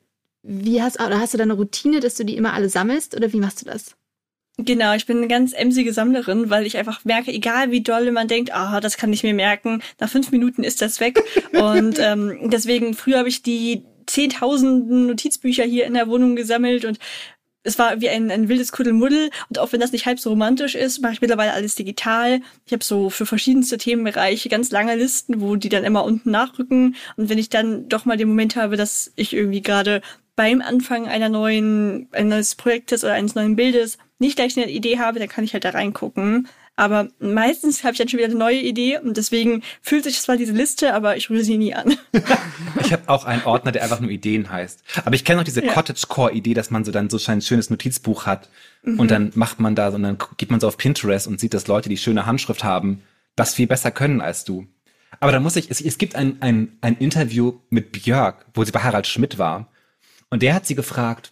wie 0.48 0.82
hast, 0.82 1.00
oder 1.02 1.20
hast 1.20 1.34
du 1.34 1.38
da 1.38 1.44
eine 1.44 1.54
Routine, 1.54 2.00
dass 2.00 2.16
du 2.16 2.24
die 2.24 2.38
immer 2.38 2.54
alle 2.54 2.70
sammelst 2.70 3.16
oder 3.16 3.34
wie 3.34 3.40
machst 3.40 3.62
du 3.62 3.66
das? 3.66 3.96
Genau, 4.58 4.94
ich 4.94 5.06
bin 5.06 5.18
eine 5.18 5.28
ganz 5.28 5.52
emsige 5.54 5.92
Sammlerin, 5.92 6.50
weil 6.50 6.66
ich 6.66 6.78
einfach 6.78 7.04
merke, 7.04 7.32
egal 7.32 7.72
wie 7.72 7.82
doll 7.82 8.10
man 8.12 8.28
denkt, 8.28 8.54
ah, 8.54 8.80
das 8.80 8.96
kann 8.96 9.12
ich 9.12 9.24
mir 9.24 9.34
merken, 9.34 9.82
nach 10.00 10.10
fünf 10.10 10.32
Minuten 10.32 10.64
ist 10.64 10.82
das 10.82 11.00
weg. 11.00 11.22
und 11.54 12.00
ähm, 12.00 12.50
deswegen, 12.50 12.94
früher 12.94 13.18
habe 13.18 13.28
ich 13.28 13.42
die 13.42 13.84
zehntausenden 14.06 15.08
Notizbücher 15.08 15.64
hier 15.64 15.86
in 15.86 15.96
der 15.96 16.08
Wohnung 16.08 16.36
gesammelt 16.36 16.86
und 16.86 17.00
es 17.66 17.78
war 17.80 18.00
wie 18.00 18.10
ein, 18.10 18.32
ein 18.32 18.48
wildes 18.48 18.72
Kuddelmuddel. 18.72 19.30
Und 19.50 19.60
auch 19.60 19.74
wenn 19.74 19.82
das 19.82 19.92
nicht 19.92 20.06
halb 20.06 20.20
so 20.20 20.30
romantisch 20.30 20.76
ist, 20.76 21.02
mache 21.02 21.14
ich 21.14 21.22
mittlerweile 21.22 21.52
alles 21.52 21.76
digital. 21.76 22.40
Ich 22.66 22.72
habe 22.72 22.84
so 22.84 23.10
für 23.10 23.26
verschiedenste 23.26 23.78
Themenbereiche 23.78 24.48
ganz 24.50 24.72
lange 24.72 24.96
Listen, 24.96 25.42
wo 25.42 25.56
die 25.56 25.70
dann 25.70 25.84
immer 25.84 26.06
unten 26.06 26.32
nachrücken. 26.32 26.96
Und 27.18 27.30
wenn 27.30 27.40
ich 27.40 27.50
dann 27.50 27.90
doch 27.90 28.06
mal 28.06 28.18
den 28.18 28.30
Moment 28.30 28.56
habe, 28.56 28.78
dass 28.78 29.12
ich 29.16 29.34
irgendwie 29.34 29.62
gerade 29.62 30.02
beim 30.36 30.62
Anfang 30.62 31.08
einer 31.08 31.30
neuen, 31.30 32.08
eines 32.12 32.56
Projektes 32.56 33.04
oder 33.04 33.14
eines 33.14 33.36
neuen 33.36 33.56
Bildes 33.56 33.98
nicht 34.20 34.36
gleich 34.36 34.56
eine 34.58 34.70
Idee 34.70 35.00
habe, 35.00 35.20
dann 35.20 35.30
kann 35.30 35.44
ich 35.44 35.54
halt 35.54 35.66
da 35.66 35.72
reingucken. 35.72 36.48
Aber 36.78 37.08
meistens 37.20 37.84
habe 37.84 37.94
ich 37.94 38.00
dann 38.00 38.10
schon 38.10 38.18
wieder 38.18 38.28
eine 38.28 38.38
neue 38.38 38.60
Idee 38.60 39.00
und 39.00 39.16
deswegen 39.16 39.64
fühlt 39.82 40.04
sich 40.04 40.20
zwar 40.20 40.36
diese 40.36 40.52
Liste, 40.52 40.94
aber 40.94 41.16
ich 41.16 41.30
rühre 41.30 41.44
sie 41.44 41.58
nie 41.58 41.74
an. 41.74 41.98
ich 42.82 42.92
habe 42.92 43.04
auch 43.08 43.24
einen 43.24 43.44
Ordner, 43.44 43.72
der 43.72 43.84
einfach 43.84 44.02
nur 44.02 44.12
Ideen 44.12 44.50
heißt. 44.50 44.84
Aber 45.06 45.16
ich 45.16 45.24
kenne 45.24 45.40
auch 45.40 45.46
diese 45.46 45.64
ja. 45.64 45.72
Cottagecore-Idee, 45.72 46.54
dass 46.54 46.72
man 46.72 46.84
so 46.84 46.92
dann 46.92 47.10
so 47.10 47.20
ein 47.32 47.42
schönes 47.42 47.70
Notizbuch 47.70 48.26
hat 48.26 48.50
mhm. 48.84 49.00
und 49.00 49.10
dann 49.10 49.32
macht 49.36 49.60
man 49.60 49.76
da, 49.76 49.88
und 49.90 50.04
dann 50.04 50.18
geht 50.36 50.52
man 50.52 50.60
so 50.60 50.68
auf 50.68 50.78
Pinterest 50.78 51.28
und 51.28 51.40
sieht, 51.40 51.54
dass 51.54 51.68
Leute, 51.68 51.88
die 51.88 51.98
schöne 51.98 52.26
Handschrift 52.26 52.66
haben, 52.66 53.02
das 53.38 53.54
viel 53.54 53.68
besser 53.68 53.92
können 53.92 54.20
als 54.20 54.44
du. 54.44 54.68
Aber 55.22 55.32
da 55.32 55.40
muss 55.40 55.56
ich, 55.56 55.72
es, 55.72 55.80
es 55.80 55.98
gibt 55.98 56.16
ein, 56.16 56.42
ein, 56.42 56.78
ein 56.82 56.98
Interview 56.98 57.60
mit 57.70 57.94
Björk, 57.94 58.46
wo 58.54 58.66
sie 58.66 58.74
bei 58.74 58.82
Harald 58.82 59.08
Schmidt 59.08 59.38
war. 59.38 59.70
Und 60.30 60.42
der 60.42 60.54
hat 60.54 60.66
sie 60.66 60.76
gefragt, 60.76 61.32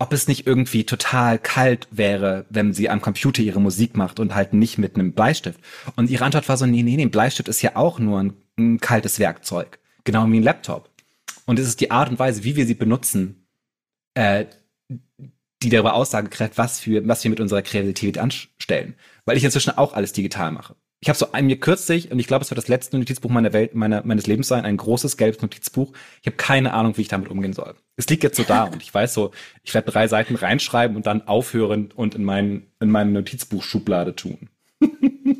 ob 0.00 0.14
es 0.14 0.28
nicht 0.28 0.46
irgendwie 0.46 0.84
total 0.84 1.38
kalt 1.38 1.86
wäre, 1.90 2.46
wenn 2.48 2.72
sie 2.72 2.88
am 2.88 3.02
Computer 3.02 3.42
ihre 3.42 3.60
Musik 3.60 3.96
macht 3.98 4.18
und 4.18 4.34
halt 4.34 4.54
nicht 4.54 4.78
mit 4.78 4.94
einem 4.94 5.12
Bleistift. 5.12 5.60
Und 5.94 6.08
ihre 6.08 6.24
Antwort 6.24 6.48
war 6.48 6.56
so, 6.56 6.64
nee, 6.64 6.82
nee, 6.82 6.96
nee, 6.96 7.06
Bleistift 7.06 7.48
ist 7.48 7.60
ja 7.60 7.76
auch 7.76 7.98
nur 7.98 8.18
ein, 8.18 8.32
ein 8.58 8.80
kaltes 8.80 9.18
Werkzeug. 9.18 9.78
Genau 10.04 10.26
wie 10.30 10.40
ein 10.40 10.42
Laptop. 10.42 10.88
Und 11.44 11.58
es 11.58 11.68
ist 11.68 11.82
die 11.82 11.90
Art 11.90 12.08
und 12.08 12.18
Weise, 12.18 12.44
wie 12.44 12.56
wir 12.56 12.66
sie 12.66 12.74
benutzen, 12.74 13.46
äh, 14.14 14.46
die 15.62 15.68
darüber 15.68 15.92
Aussage 15.92 16.30
was, 16.56 16.80
für, 16.80 17.06
was 17.06 17.22
wir 17.22 17.30
mit 17.30 17.40
unserer 17.40 17.60
Kreativität 17.60 18.16
anstellen. 18.16 18.94
Weil 19.26 19.36
ich 19.36 19.44
inzwischen 19.44 19.76
auch 19.76 19.92
alles 19.92 20.14
digital 20.14 20.50
mache 20.50 20.76
ich 21.02 21.08
habe 21.08 21.18
so 21.18 21.32
ein 21.32 21.46
mir 21.46 21.58
kürzlich, 21.58 22.10
und 22.10 22.18
ich 22.18 22.26
glaube, 22.26 22.44
es 22.44 22.50
wird 22.50 22.58
das 22.58 22.68
letzte 22.68 22.98
Notizbuch 22.98 23.30
meiner 23.30 23.54
Welt, 23.54 23.74
meiner, 23.74 24.04
meines 24.04 24.26
Lebens 24.26 24.48
sein, 24.48 24.66
ein 24.66 24.76
großes 24.76 25.16
gelbes 25.16 25.40
Notizbuch. 25.40 25.92
Ich 26.20 26.26
habe 26.26 26.36
keine 26.36 26.74
Ahnung, 26.74 26.98
wie 26.98 27.02
ich 27.02 27.08
damit 27.08 27.30
umgehen 27.30 27.54
soll. 27.54 27.74
Es 27.96 28.06
liegt 28.08 28.22
jetzt 28.22 28.36
so 28.36 28.42
da 28.42 28.64
und 28.64 28.82
ich 28.82 28.92
weiß 28.92 29.14
so, 29.14 29.30
ich 29.62 29.72
werde 29.72 29.90
drei 29.90 30.08
Seiten 30.08 30.36
reinschreiben 30.36 30.96
und 30.96 31.06
dann 31.06 31.26
aufhören 31.26 31.90
und 31.94 32.14
in, 32.14 32.24
mein, 32.24 32.66
in 32.80 32.90
meine 32.90 33.10
Notizbuchschublade 33.12 34.14
tun. 34.14 34.50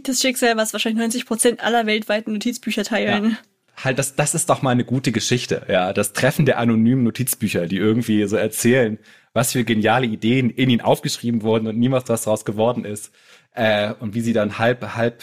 das 0.03 0.21
Schicksal, 0.21 0.57
was 0.57 0.73
wahrscheinlich 0.73 1.01
90 1.01 1.27
Prozent 1.27 1.61
aller 1.63 1.85
weltweiten 1.85 2.33
Notizbücher 2.33 2.85
teilen. 2.85 3.33
Ja. 3.33 3.39
Halt, 3.85 3.99
das, 3.99 4.15
das 4.15 4.35
ist 4.35 4.49
doch 4.49 4.63
mal 4.63 4.71
eine 4.71 4.85
gute 4.85 5.13
Geschichte, 5.13 5.67
ja. 5.69 5.93
Das 5.93 6.15
Treffen 6.15 6.47
der 6.47 6.59
anonymen 6.59 7.05
Notizbücher, 7.05 7.67
die 7.67 7.77
irgendwie 7.77 8.27
so 8.27 8.37
erzählen, 8.37 8.99
was 9.35 9.53
für 9.53 9.65
geniale 9.65 10.07
Ideen 10.07 10.51
in 10.51 10.71
ihnen 10.71 10.81
aufgeschrieben 10.81 11.43
wurden 11.43 11.67
und 11.67 11.79
niemals 11.79 12.09
was 12.09 12.25
daraus 12.25 12.45
geworden 12.47 12.85
ist. 12.85 13.13
Äh, 13.53 13.95
und 14.01 14.15
wie 14.15 14.21
sie 14.21 14.33
dann 14.33 14.59
halb, 14.59 14.97
halb 14.97 15.23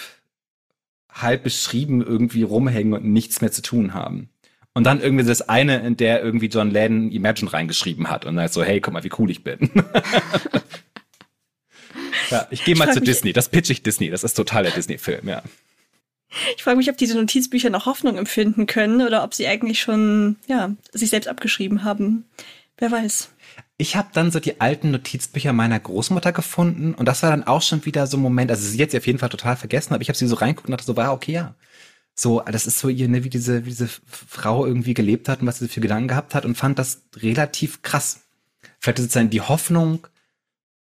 halb 1.22 1.44
beschrieben 1.44 2.02
irgendwie 2.02 2.44
rumhängen 2.44 2.94
und 2.94 3.06
nichts 3.06 3.42
mehr 3.42 3.52
zu 3.52 3.62
tun 3.62 3.94
haben. 3.94 4.30
Und 4.74 4.84
dann 4.84 5.02
irgendwie 5.02 5.26
das 5.26 5.42
eine, 5.50 5.80
in 5.80 5.98
der 5.98 6.22
irgendwie 6.22 6.48
John 6.48 6.70
Lennon 6.70 7.12
Imagine 7.12 7.52
reingeschrieben 7.52 8.10
hat 8.10 8.26
und 8.26 8.36
dann 8.36 8.48
so, 8.48 8.64
hey, 8.64 8.80
guck 8.80 8.94
mal, 8.94 9.04
wie 9.04 9.12
cool 9.18 9.32
ich 9.32 9.44
bin. 9.44 9.72
ja, 12.30 12.48
ich 12.52 12.64
gehe 12.64 12.76
mal 12.76 12.94
zu 12.94 13.02
Disney. 13.02 13.34
Das 13.34 13.50
pitch 13.50 13.72
ich 13.72 13.82
Disney. 13.82 14.12
Das 14.12 14.24
ist 14.24 14.36
total 14.36 14.64
der 14.64 14.74
Disney-Film, 14.74 15.28
ja. 15.28 15.42
Ich 16.56 16.64
frage 16.64 16.78
mich, 16.78 16.90
ob 16.90 16.98
diese 16.98 17.18
Notizbücher 17.18 17.72
noch 17.72 17.88
Hoffnung 17.88 18.18
empfinden 18.18 18.68
können 18.68 19.02
oder 19.02 19.24
ob 19.24 19.34
sie 19.34 19.48
eigentlich 19.48 19.80
schon, 19.80 20.36
ja, 20.48 20.76
sich 20.92 21.10
selbst 21.10 21.28
abgeschrieben 21.28 21.84
haben. 21.84 22.26
Wer 22.78 22.92
weiß. 22.92 23.32
Ich 23.78 23.96
habe 23.96 24.10
dann 24.14 24.32
so 24.32 24.40
die 24.40 24.60
alten 24.60 24.92
Notizbücher 24.92 25.54
meiner 25.54 25.80
Großmutter 25.80 26.32
gefunden 26.32 26.94
und 26.94 27.06
das 27.06 27.24
war 27.24 27.30
dann 27.30 27.44
auch 27.44 27.62
schon 27.62 27.86
wieder 27.86 28.08
so 28.08 28.18
ein 28.18 28.22
Moment, 28.22 28.50
also 28.50 28.68
sie 28.68 28.78
jetzt 28.78 28.96
auf 28.96 29.06
jeden 29.06 29.20
Fall 29.20 29.30
total 29.30 29.56
vergessen, 29.56 29.94
aber 29.94 30.02
ich 30.02 30.10
habe 30.10 30.18
sie 30.18 30.28
so 30.28 30.36
reinguckt 30.36 30.68
und 30.68 30.72
dachte 30.72 30.86
so, 30.86 30.96
war 30.96 31.14
okay, 31.14 31.34
ja. 31.34 31.56
So, 32.16 32.42
das 32.42 32.66
ist 32.66 32.80
so 32.80 32.90
ihr, 32.90 33.08
ne, 33.08 33.24
wie 33.24 33.30
diese, 33.30 33.66
wie 33.66 33.70
diese 33.70 33.88
Frau 34.08 34.66
irgendwie 34.66 34.96
gelebt 34.96 35.30
hat 35.30 35.42
und 35.42 35.48
was 35.48 35.60
sie 35.60 35.68
für 35.68 35.82
Gedanken 35.82 36.08
gehabt 36.08 36.34
hat 36.34 36.46
und 36.46 36.58
fand 36.58 36.80
das 36.80 37.04
relativ 37.18 37.84
krass. 37.84 38.22
Vielleicht 38.80 39.16
dann 39.16 39.30
die 39.30 39.42
Hoffnung, 39.42 40.08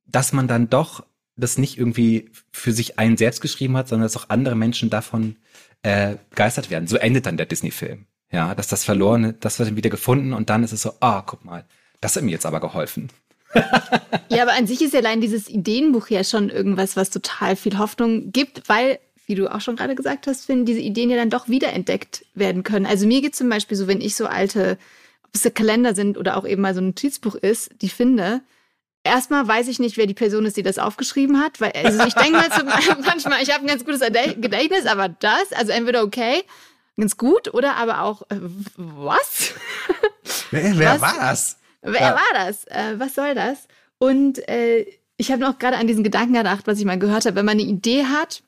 dass 0.07 0.33
man 0.33 0.47
dann 0.47 0.69
doch 0.69 1.05
das 1.35 1.59
nicht 1.59 1.77
irgendwie 1.77 2.31
für 2.51 2.71
sich 2.71 2.97
einen 2.97 3.17
selbst 3.17 3.41
geschrieben 3.41 3.77
hat, 3.77 3.87
sondern 3.87 4.05
dass 4.05 4.17
auch 4.17 4.29
andere 4.29 4.55
Menschen 4.55 4.89
davon 4.89 5.35
äh, 5.83 6.15
begeistert 6.31 6.69
werden. 6.69 6.87
So 6.87 6.97
endet 6.97 7.25
dann 7.27 7.37
der 7.37 7.45
Disney-Film. 7.45 8.05
Ja, 8.31 8.53
dass 8.53 8.67
das 8.67 8.83
Verlorene, 8.83 9.33
das 9.33 9.57
wird 9.57 9.69
dann 9.69 9.77
wieder 9.77 9.89
gefunden 9.89 10.33
und 10.33 10.49
dann 10.49 10.63
ist 10.63 10.71
es 10.71 10.83
so, 10.83 10.93
ah, 10.99 11.23
guck 11.25 11.45
mal, 11.45 11.65
das 12.01 12.15
hat 12.15 12.23
mir 12.23 12.31
jetzt 12.31 12.45
aber 12.45 12.59
geholfen. 12.59 13.09
ja, 14.29 14.43
aber 14.43 14.53
an 14.53 14.67
sich 14.67 14.81
ist 14.81 14.93
ja 14.93 14.99
allein 14.99 15.21
dieses 15.21 15.49
Ideenbuch 15.49 16.09
ja 16.09 16.23
schon 16.23 16.49
irgendwas, 16.49 16.95
was 16.95 17.09
total 17.09 17.55
viel 17.55 17.77
Hoffnung 17.77 18.31
gibt, 18.31 18.69
weil 18.69 18.99
wie 19.29 19.35
du 19.35 19.53
auch 19.53 19.61
schon 19.61 19.75
gerade 19.75 19.93
gesagt 19.93 20.25
hast, 20.25 20.45
Finn, 20.45 20.65
diese 20.65 20.79
Ideen 20.79 21.11
ja 21.11 21.15
dann 21.15 21.29
doch 21.29 21.47
wiederentdeckt 21.47 22.25
werden 22.33 22.63
können. 22.63 22.87
Also 22.87 23.05
mir 23.05 23.21
geht 23.21 23.35
zum 23.35 23.47
Beispiel 23.47 23.77
so, 23.77 23.87
wenn 23.87 24.01
ich 24.01 24.15
so 24.15 24.25
alte, 24.25 24.79
ob 25.23 25.35
es 25.35 25.53
Kalender 25.53 25.93
sind 25.93 26.17
oder 26.17 26.35
auch 26.35 26.47
eben 26.47 26.63
mal 26.63 26.73
so 26.73 26.81
ein 26.81 26.87
Notizbuch 26.87 27.35
ist, 27.35 27.69
die 27.83 27.89
finde, 27.89 28.41
erstmal 29.03 29.47
weiß 29.47 29.67
ich 29.67 29.77
nicht, 29.77 29.97
wer 29.97 30.07
die 30.07 30.15
Person 30.15 30.47
ist, 30.47 30.57
die 30.57 30.63
das 30.63 30.79
aufgeschrieben 30.79 31.39
hat, 31.39 31.61
weil 31.61 31.73
also 31.73 32.03
ich 32.05 32.15
denke 32.15 32.39
mal 32.39 32.49
so, 32.51 32.63
manchmal, 33.05 33.43
ich 33.43 33.53
habe 33.53 33.63
ein 33.63 33.67
ganz 33.67 33.85
gutes 33.85 34.01
Gedächtnis, 34.01 34.87
aber 34.87 35.09
das, 35.09 35.51
also 35.53 35.73
entweder 35.73 36.01
okay, 36.01 36.41
ganz 36.97 37.15
gut 37.15 37.53
oder 37.53 37.75
aber 37.75 38.01
auch 38.01 38.23
äh, 38.31 38.39
was? 38.77 39.53
Wer, 40.49 40.79
wer 40.79 40.93
was? 40.93 41.01
war 41.01 41.15
das? 41.19 41.58
Wer 41.81 42.01
ja. 42.01 42.13
war 42.13 42.33
das? 42.33 42.65
Äh, 42.65 42.99
was 42.99 43.15
soll 43.15 43.35
das? 43.35 43.67
Und 43.97 44.47
äh, 44.49 44.85
ich 45.17 45.31
habe 45.31 45.41
noch 45.41 45.59
gerade 45.59 45.77
an 45.77 45.87
diesen 45.87 46.03
Gedanken 46.03 46.33
gedacht, 46.33 46.67
was 46.67 46.79
ich 46.79 46.85
mal 46.85 46.99
gehört 46.99 47.25
habe, 47.25 47.35
wenn 47.35 47.45
man 47.45 47.59
eine 47.59 47.67
Idee 47.67 48.05
hat, 48.05 48.43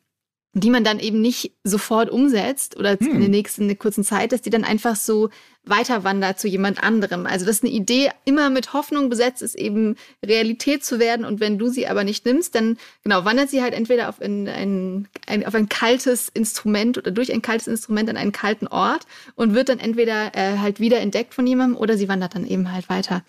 die 0.54 0.70
man 0.70 0.84
dann 0.84 1.00
eben 1.00 1.22
nicht 1.22 1.54
sofort 1.64 2.10
umsetzt 2.10 2.78
oder 2.78 2.98
hm. 2.98 3.08
in 3.08 3.20
der 3.22 3.30
nächsten 3.30 3.64
in 3.64 3.68
der 3.70 3.78
kurzen 3.78 4.04
Zeit, 4.04 4.34
dass 4.34 4.42
die 4.42 4.50
dann 4.50 4.66
einfach 4.66 4.98
so 4.98 5.30
weiter 5.64 6.04
wandert 6.04 6.40
zu 6.40 6.48
jemand 6.48 6.84
anderem. 6.84 7.26
Also 7.26 7.46
dass 7.46 7.62
eine 7.62 7.72
Idee 7.72 8.10
immer 8.26 8.50
mit 8.50 8.74
Hoffnung 8.74 9.10
besetzt 9.10 9.42
ist, 9.42 9.56
eben 9.56 9.96
Realität 10.26 10.84
zu 10.84 11.00
werden. 11.00 11.26
Und 11.26 11.40
wenn 11.40 11.58
du 11.58 11.70
sie 11.70 11.88
aber 11.88 12.04
nicht 12.04 12.26
nimmst, 12.26 12.56
dann 12.56 12.78
genau 13.04 13.24
wandert 13.24 13.50
sie 13.50 13.62
halt 13.62 13.74
entweder 13.74 14.10
auf 14.10 14.20
ein, 14.20 14.48
ein, 14.48 15.08
ein 15.28 15.46
auf 15.46 15.56
ein 15.56 15.70
kaltes 15.70 16.28
Instrument 16.30 16.98
oder 16.98 17.12
durch 17.12 17.32
ein 17.32 17.42
kaltes 17.42 17.68
Instrument 17.68 18.10
an 18.10 18.18
einen 18.18 18.34
kalten 18.34 18.68
Ort 18.68 19.06
und 19.36 19.54
wird 19.54 19.70
dann 19.70 19.80
entweder 19.80 20.36
äh, 20.36 20.58
halt 20.58 20.82
wieder 20.82 21.00
entdeckt 21.00 21.34
von 21.34 21.48
jemandem 21.48 21.78
oder 21.78 21.96
sie 21.96 22.10
wandert 22.10 22.36
dann 22.36 22.46
eben 22.46 22.74
halt 22.74 22.90
weiter. 22.90 23.24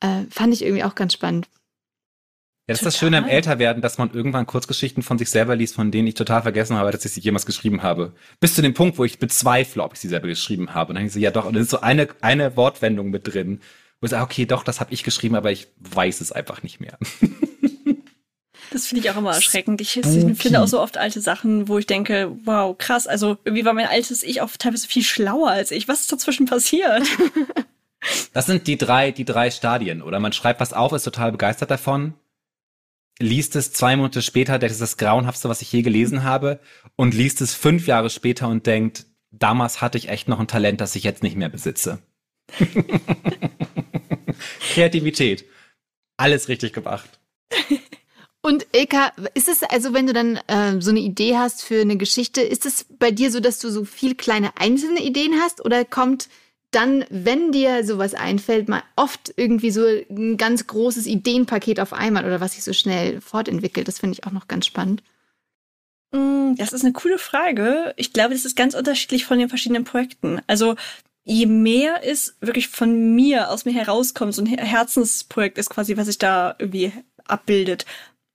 Äh, 0.00 0.22
fand 0.30 0.54
ich 0.54 0.62
irgendwie 0.62 0.84
auch 0.84 0.94
ganz 0.94 1.12
spannend. 1.12 1.48
Das 2.72 2.80
ist 2.80 2.86
das 2.86 2.98
Schöne 2.98 3.18
am 3.18 3.28
Älterwerden, 3.28 3.82
dass 3.82 3.98
man 3.98 4.12
irgendwann 4.12 4.46
Kurzgeschichten 4.46 5.02
von 5.02 5.18
sich 5.18 5.30
selber 5.30 5.56
liest, 5.56 5.74
von 5.74 5.90
denen 5.90 6.08
ich 6.08 6.14
total 6.14 6.42
vergessen 6.42 6.76
habe, 6.76 6.90
dass 6.90 7.04
ich 7.04 7.12
sie 7.12 7.20
jemals 7.20 7.44
geschrieben 7.44 7.82
habe. 7.82 8.12
Bis 8.40 8.54
zu 8.54 8.62
dem 8.62 8.72
Punkt, 8.74 8.98
wo 8.98 9.04
ich 9.04 9.18
bezweifle, 9.18 9.82
ob 9.82 9.92
ich 9.94 10.00
sie 10.00 10.08
selber 10.08 10.28
geschrieben 10.28 10.74
habe. 10.74 10.90
Und 10.90 10.94
dann 10.94 11.02
denke 11.02 11.08
ich 11.08 11.14
so, 11.14 11.20
ja 11.20 11.30
doch, 11.30 11.44
und 11.44 11.54
dann 11.54 11.62
ist 11.62 11.70
so 11.70 11.80
eine, 11.80 12.08
eine 12.22 12.56
Wortwendung 12.56 13.10
mit 13.10 13.32
drin, 13.32 13.60
wo 14.00 14.06
ich 14.06 14.10
sage, 14.10 14.24
okay, 14.24 14.46
doch, 14.46 14.64
das 14.64 14.80
habe 14.80 14.92
ich 14.92 15.04
geschrieben, 15.04 15.34
aber 15.34 15.52
ich 15.52 15.68
weiß 15.80 16.20
es 16.20 16.32
einfach 16.32 16.62
nicht 16.62 16.80
mehr. 16.80 16.98
Das 18.70 18.86
finde 18.86 19.04
ich 19.04 19.10
auch 19.10 19.18
immer 19.18 19.34
erschreckend. 19.34 19.82
Ich, 19.82 19.98
ich 19.98 20.38
finde 20.38 20.62
auch 20.62 20.66
so 20.66 20.80
oft 20.80 20.96
alte 20.96 21.20
Sachen, 21.20 21.68
wo 21.68 21.76
ich 21.76 21.84
denke, 21.84 22.34
wow, 22.46 22.74
krass. 22.78 23.06
Also 23.06 23.36
irgendwie 23.44 23.66
war 23.66 23.74
mein 23.74 23.86
altes 23.86 24.22
Ich 24.22 24.40
auch 24.40 24.48
teilweise 24.58 24.88
viel 24.88 25.02
schlauer 25.02 25.50
als 25.50 25.72
ich. 25.72 25.88
Was 25.88 26.00
ist 26.00 26.10
dazwischen 26.10 26.46
passiert? 26.46 27.02
Das 28.32 28.46
sind 28.46 28.66
die 28.66 28.78
drei, 28.78 29.10
die 29.10 29.26
drei 29.26 29.50
Stadien. 29.50 30.00
Oder 30.00 30.20
man 30.20 30.32
schreibt 30.32 30.58
was 30.58 30.72
auf, 30.72 30.92
ist 30.92 31.04
total 31.04 31.32
begeistert 31.32 31.70
davon 31.70 32.14
liest 33.22 33.56
es 33.56 33.72
zwei 33.72 33.96
Monate 33.96 34.20
später, 34.20 34.58
das 34.58 34.72
ist 34.72 34.80
das 34.80 34.96
Grauenhaftste, 34.96 35.48
was 35.48 35.62
ich 35.62 35.72
je 35.72 35.82
gelesen 35.82 36.24
habe, 36.24 36.60
und 36.96 37.14
liest 37.14 37.40
es 37.40 37.54
fünf 37.54 37.86
Jahre 37.86 38.10
später 38.10 38.48
und 38.48 38.66
denkt, 38.66 39.06
damals 39.30 39.80
hatte 39.80 39.98
ich 39.98 40.08
echt 40.08 40.28
noch 40.28 40.40
ein 40.40 40.48
Talent, 40.48 40.80
das 40.80 40.96
ich 40.96 41.04
jetzt 41.04 41.22
nicht 41.22 41.36
mehr 41.36 41.48
besitze. 41.48 42.00
Kreativität. 44.72 45.44
Alles 46.16 46.48
richtig 46.48 46.72
gemacht. 46.72 47.08
Und 48.44 48.66
Ilka, 48.72 49.12
ist 49.34 49.48
es 49.48 49.62
also, 49.62 49.94
wenn 49.94 50.08
du 50.08 50.12
dann 50.12 50.36
äh, 50.48 50.80
so 50.80 50.90
eine 50.90 50.98
Idee 50.98 51.36
hast 51.36 51.62
für 51.62 51.80
eine 51.80 51.96
Geschichte, 51.96 52.40
ist 52.40 52.66
es 52.66 52.86
bei 52.98 53.12
dir 53.12 53.30
so, 53.30 53.38
dass 53.38 53.60
du 53.60 53.70
so 53.70 53.84
viel 53.84 54.16
kleine 54.16 54.56
einzelne 54.56 55.00
Ideen 55.00 55.34
hast 55.40 55.64
oder 55.64 55.84
kommt 55.84 56.28
dann, 56.72 57.04
wenn 57.10 57.52
dir 57.52 57.84
sowas 57.84 58.14
einfällt, 58.14 58.68
mal 58.68 58.82
oft 58.96 59.32
irgendwie 59.36 59.70
so 59.70 59.84
ein 60.10 60.36
ganz 60.36 60.66
großes 60.66 61.06
Ideenpaket 61.06 61.78
auf 61.78 61.92
einmal 61.92 62.24
oder 62.24 62.40
was 62.40 62.54
sich 62.54 62.64
so 62.64 62.72
schnell 62.72 63.20
fortentwickelt. 63.20 63.86
Das 63.86 64.00
finde 64.00 64.18
ich 64.18 64.26
auch 64.26 64.32
noch 64.32 64.48
ganz 64.48 64.66
spannend. 64.66 65.02
Mm, 66.12 66.54
das 66.56 66.72
ist 66.72 66.82
eine 66.82 66.92
coole 66.92 67.18
Frage. 67.18 67.92
Ich 67.96 68.12
glaube, 68.12 68.34
das 68.34 68.44
ist 68.44 68.56
ganz 68.56 68.74
unterschiedlich 68.74 69.24
von 69.24 69.38
den 69.38 69.48
verschiedenen 69.48 69.84
Projekten. 69.84 70.40
Also 70.46 70.74
je 71.24 71.46
mehr 71.46 72.00
es 72.04 72.36
wirklich 72.40 72.68
von 72.68 73.14
mir, 73.14 73.50
aus 73.50 73.64
mir 73.64 73.74
herauskommt, 73.74 74.34
so 74.34 74.42
ein 74.42 74.46
Herzensprojekt 74.46 75.58
ist 75.58 75.70
quasi, 75.70 75.96
was 75.96 76.06
sich 76.06 76.18
da 76.18 76.56
irgendwie 76.58 76.92
abbildet, 77.24 77.86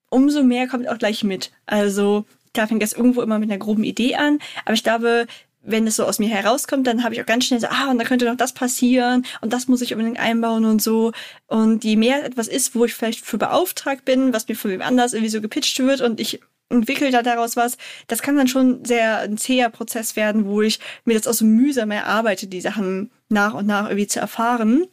umso 0.09 0.43
mehr 0.43 0.67
kommt 0.67 0.87
auch 0.87 0.97
gleich 0.97 1.23
mit. 1.23 1.51
Also 1.65 2.25
da 2.53 2.67
fängt 2.67 2.81
das 2.81 2.93
irgendwo 2.93 3.21
immer 3.21 3.39
mit 3.39 3.49
einer 3.49 3.59
groben 3.59 3.83
Idee 3.83 4.15
an. 4.15 4.39
Aber 4.65 4.73
ich 4.73 4.83
glaube, 4.83 5.27
wenn 5.67 5.85
es 5.85 5.97
so 5.97 6.05
aus 6.05 6.17
mir 6.17 6.29
herauskommt, 6.29 6.87
dann 6.87 7.03
habe 7.03 7.13
ich 7.13 7.21
auch 7.21 7.25
ganz 7.25 7.45
schnell 7.45 7.59
so, 7.59 7.67
ah, 7.67 7.91
und 7.91 7.99
da 7.99 8.05
könnte 8.05 8.25
noch 8.25 8.37
das 8.37 8.53
passieren 8.53 9.25
und 9.41 9.53
das 9.53 9.67
muss 9.67 9.81
ich 9.81 9.93
unbedingt 9.93 10.19
einbauen 10.19 10.65
und 10.65 10.81
so. 10.81 11.11
Und 11.47 11.83
je 11.83 11.97
mehr 11.97 12.25
etwas 12.25 12.47
ist, 12.47 12.73
wo 12.73 12.85
ich 12.85 12.95
vielleicht 12.95 13.25
für 13.25 13.37
beauftragt 13.37 14.05
bin, 14.05 14.33
was 14.33 14.47
mir 14.47 14.55
von 14.55 14.71
wem 14.71 14.81
anders 14.81 15.13
irgendwie 15.13 15.29
so 15.29 15.41
gepitcht 15.41 15.77
wird 15.79 16.01
und 16.01 16.19
ich 16.19 16.39
entwickle 16.69 17.11
da 17.11 17.21
daraus 17.21 17.55
was, 17.55 17.77
das 18.07 18.21
kann 18.21 18.37
dann 18.37 18.47
schon 18.47 18.83
sehr 18.85 19.19
ein 19.19 19.37
zäher 19.37 19.69
Prozess 19.69 20.15
werden, 20.15 20.45
wo 20.45 20.61
ich 20.61 20.79
mir 21.05 21.15
das 21.15 21.27
auch 21.27 21.33
so 21.33 21.45
mühsam 21.45 21.91
erarbeite, 21.91 22.47
die 22.47 22.61
Sachen 22.61 23.11
nach 23.29 23.53
und 23.53 23.67
nach 23.67 23.85
irgendwie 23.85 24.07
zu 24.07 24.19
erfahren. 24.19 24.85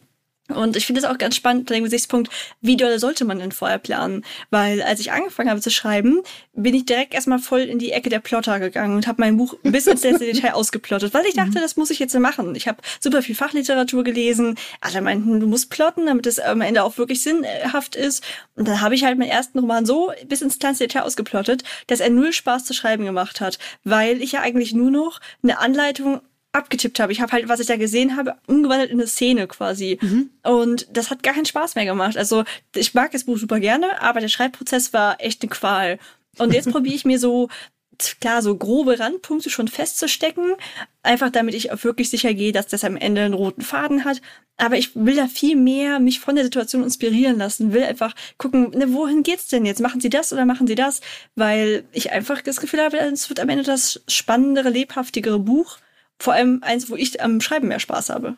Und 0.47 0.77
ich 0.77 0.85
finde 0.85 1.01
es 1.01 1.05
auch 1.05 1.17
ganz 1.17 1.35
spannend, 1.35 1.71
den 1.71 1.83
Gesichtspunkt, 1.83 2.31
wie 2.61 2.77
doll 2.77 2.99
sollte 2.99 3.25
man 3.25 3.39
denn 3.39 3.51
vorher 3.51 3.79
planen? 3.79 4.23
Weil 4.51 4.83
als 4.83 4.99
ich 4.99 5.11
angefangen 5.11 5.49
habe 5.49 5.59
zu 5.59 5.71
schreiben, 5.71 6.21
bin 6.53 6.75
ich 6.75 6.85
direkt 6.85 7.15
erstmal 7.15 7.39
voll 7.39 7.61
in 7.61 7.79
die 7.79 7.91
Ecke 7.91 8.09
der 8.09 8.19
Plotter 8.19 8.59
gegangen 8.59 8.95
und 8.95 9.07
habe 9.07 9.21
mein 9.21 9.37
Buch 9.37 9.55
bis 9.63 9.87
ins 9.87 10.03
letzte 10.03 10.25
Detail 10.31 10.53
ausgeplottet, 10.53 11.15
weil 11.15 11.25
ich 11.25 11.33
dachte, 11.33 11.57
mhm. 11.57 11.61
das 11.61 11.77
muss 11.77 11.89
ich 11.89 11.97
jetzt 11.97 12.17
machen. 12.19 12.53
Ich 12.53 12.67
habe 12.67 12.77
super 12.99 13.23
viel 13.23 13.33
Fachliteratur 13.33 14.03
gelesen. 14.03 14.55
Alle 14.81 15.01
meinten, 15.01 15.39
du 15.39 15.47
musst 15.47 15.71
plotten, 15.71 16.05
damit 16.05 16.27
es 16.27 16.39
am 16.39 16.61
Ende 16.61 16.83
auch 16.83 16.99
wirklich 16.99 17.23
sinnhaft 17.23 17.95
ist. 17.95 18.23
Und 18.55 18.67
dann 18.67 18.81
habe 18.81 18.93
ich 18.93 19.03
halt 19.03 19.17
meinen 19.17 19.29
ersten 19.29 19.57
Roman 19.57 19.87
so 19.87 20.11
bis 20.27 20.43
ins 20.43 20.59
kleinste 20.59 20.85
Detail 20.85 21.03
ausgeplottet, 21.03 21.63
dass 21.87 22.01
er 22.01 22.11
null 22.11 22.33
Spaß 22.33 22.65
zu 22.65 22.75
schreiben 22.75 23.05
gemacht 23.05 23.41
hat, 23.41 23.57
weil 23.83 24.21
ich 24.21 24.33
ja 24.33 24.41
eigentlich 24.41 24.73
nur 24.73 24.91
noch 24.91 25.19
eine 25.41 25.57
Anleitung 25.57 26.21
abgetippt 26.55 26.99
habe. 26.99 27.11
Ich 27.11 27.21
habe 27.21 27.31
halt, 27.31 27.49
was 27.49 27.59
ich 27.59 27.67
da 27.67 27.75
gesehen 27.75 28.15
habe, 28.15 28.35
umgewandelt 28.47 28.89
in 28.89 28.99
eine 28.99 29.07
Szene 29.07 29.47
quasi. 29.47 29.99
Mhm. 30.01 30.29
Und 30.43 30.87
das 30.91 31.11
hat 31.11 31.21
gar 31.21 31.33
keinen 31.33 31.45
Spaß 31.45 31.75
mehr 31.75 31.85
gemacht. 31.85 32.17
Also 32.17 32.43
ich 32.75 32.93
mag 32.93 33.11
das 33.11 33.25
Buch 33.25 33.37
super 33.37 33.59
gerne, 33.59 34.01
aber 34.01 34.21
der 34.21 34.29
Schreibprozess 34.29 34.93
war 34.93 35.21
echt 35.21 35.41
eine 35.41 35.49
Qual. 35.49 35.99
Und 36.37 36.53
jetzt 36.53 36.69
probiere 36.71 36.95
ich 36.95 37.05
mir 37.05 37.19
so 37.19 37.49
klar, 38.19 38.41
so 38.41 38.55
grobe 38.55 38.99
Randpunkte 38.99 39.49
schon 39.49 39.67
festzustecken, 39.67 40.55
einfach 41.03 41.29
damit 41.29 41.55
ich 41.55 41.71
auch 41.71 41.83
wirklich 41.83 42.09
sicher 42.09 42.33
gehe, 42.33 42.51
dass 42.51 42.67
das 42.67 42.83
am 42.83 42.97
Ende 42.97 43.21
einen 43.21 43.33
roten 43.33 43.61
Faden 43.61 44.05
hat. 44.05 44.21
Aber 44.57 44.77
ich 44.77 44.95
will 44.95 45.15
da 45.15 45.27
viel 45.27 45.55
mehr 45.55 45.99
mich 45.99 46.19
von 46.19 46.35
der 46.35 46.45
Situation 46.45 46.83
inspirieren 46.83 47.37
lassen, 47.37 47.73
will 47.73 47.83
einfach 47.83 48.13
gucken, 48.37 48.71
ne, 48.71 48.93
wohin 48.93 49.23
geht's 49.23 49.47
denn 49.47 49.65
jetzt? 49.65 49.81
Machen 49.81 50.01
Sie 50.01 50.09
das 50.09 50.31
oder 50.31 50.45
machen 50.45 50.67
Sie 50.67 50.75
das? 50.75 51.01
Weil 51.35 51.83
ich 51.91 52.11
einfach 52.11 52.41
das 52.41 52.61
Gefühl 52.61 52.81
habe, 52.81 52.97
es 52.97 53.29
wird 53.29 53.39
am 53.39 53.49
Ende 53.49 53.63
das 53.63 54.01
spannendere, 54.07 54.69
lebhaftigere 54.69 55.39
Buch. 55.39 55.77
Vor 56.19 56.33
allem 56.33 56.61
eins, 56.63 56.89
wo 56.89 56.95
ich 56.95 57.21
am 57.21 57.41
Schreiben 57.41 57.67
mehr 57.67 57.79
Spaß 57.79 58.09
habe. 58.09 58.35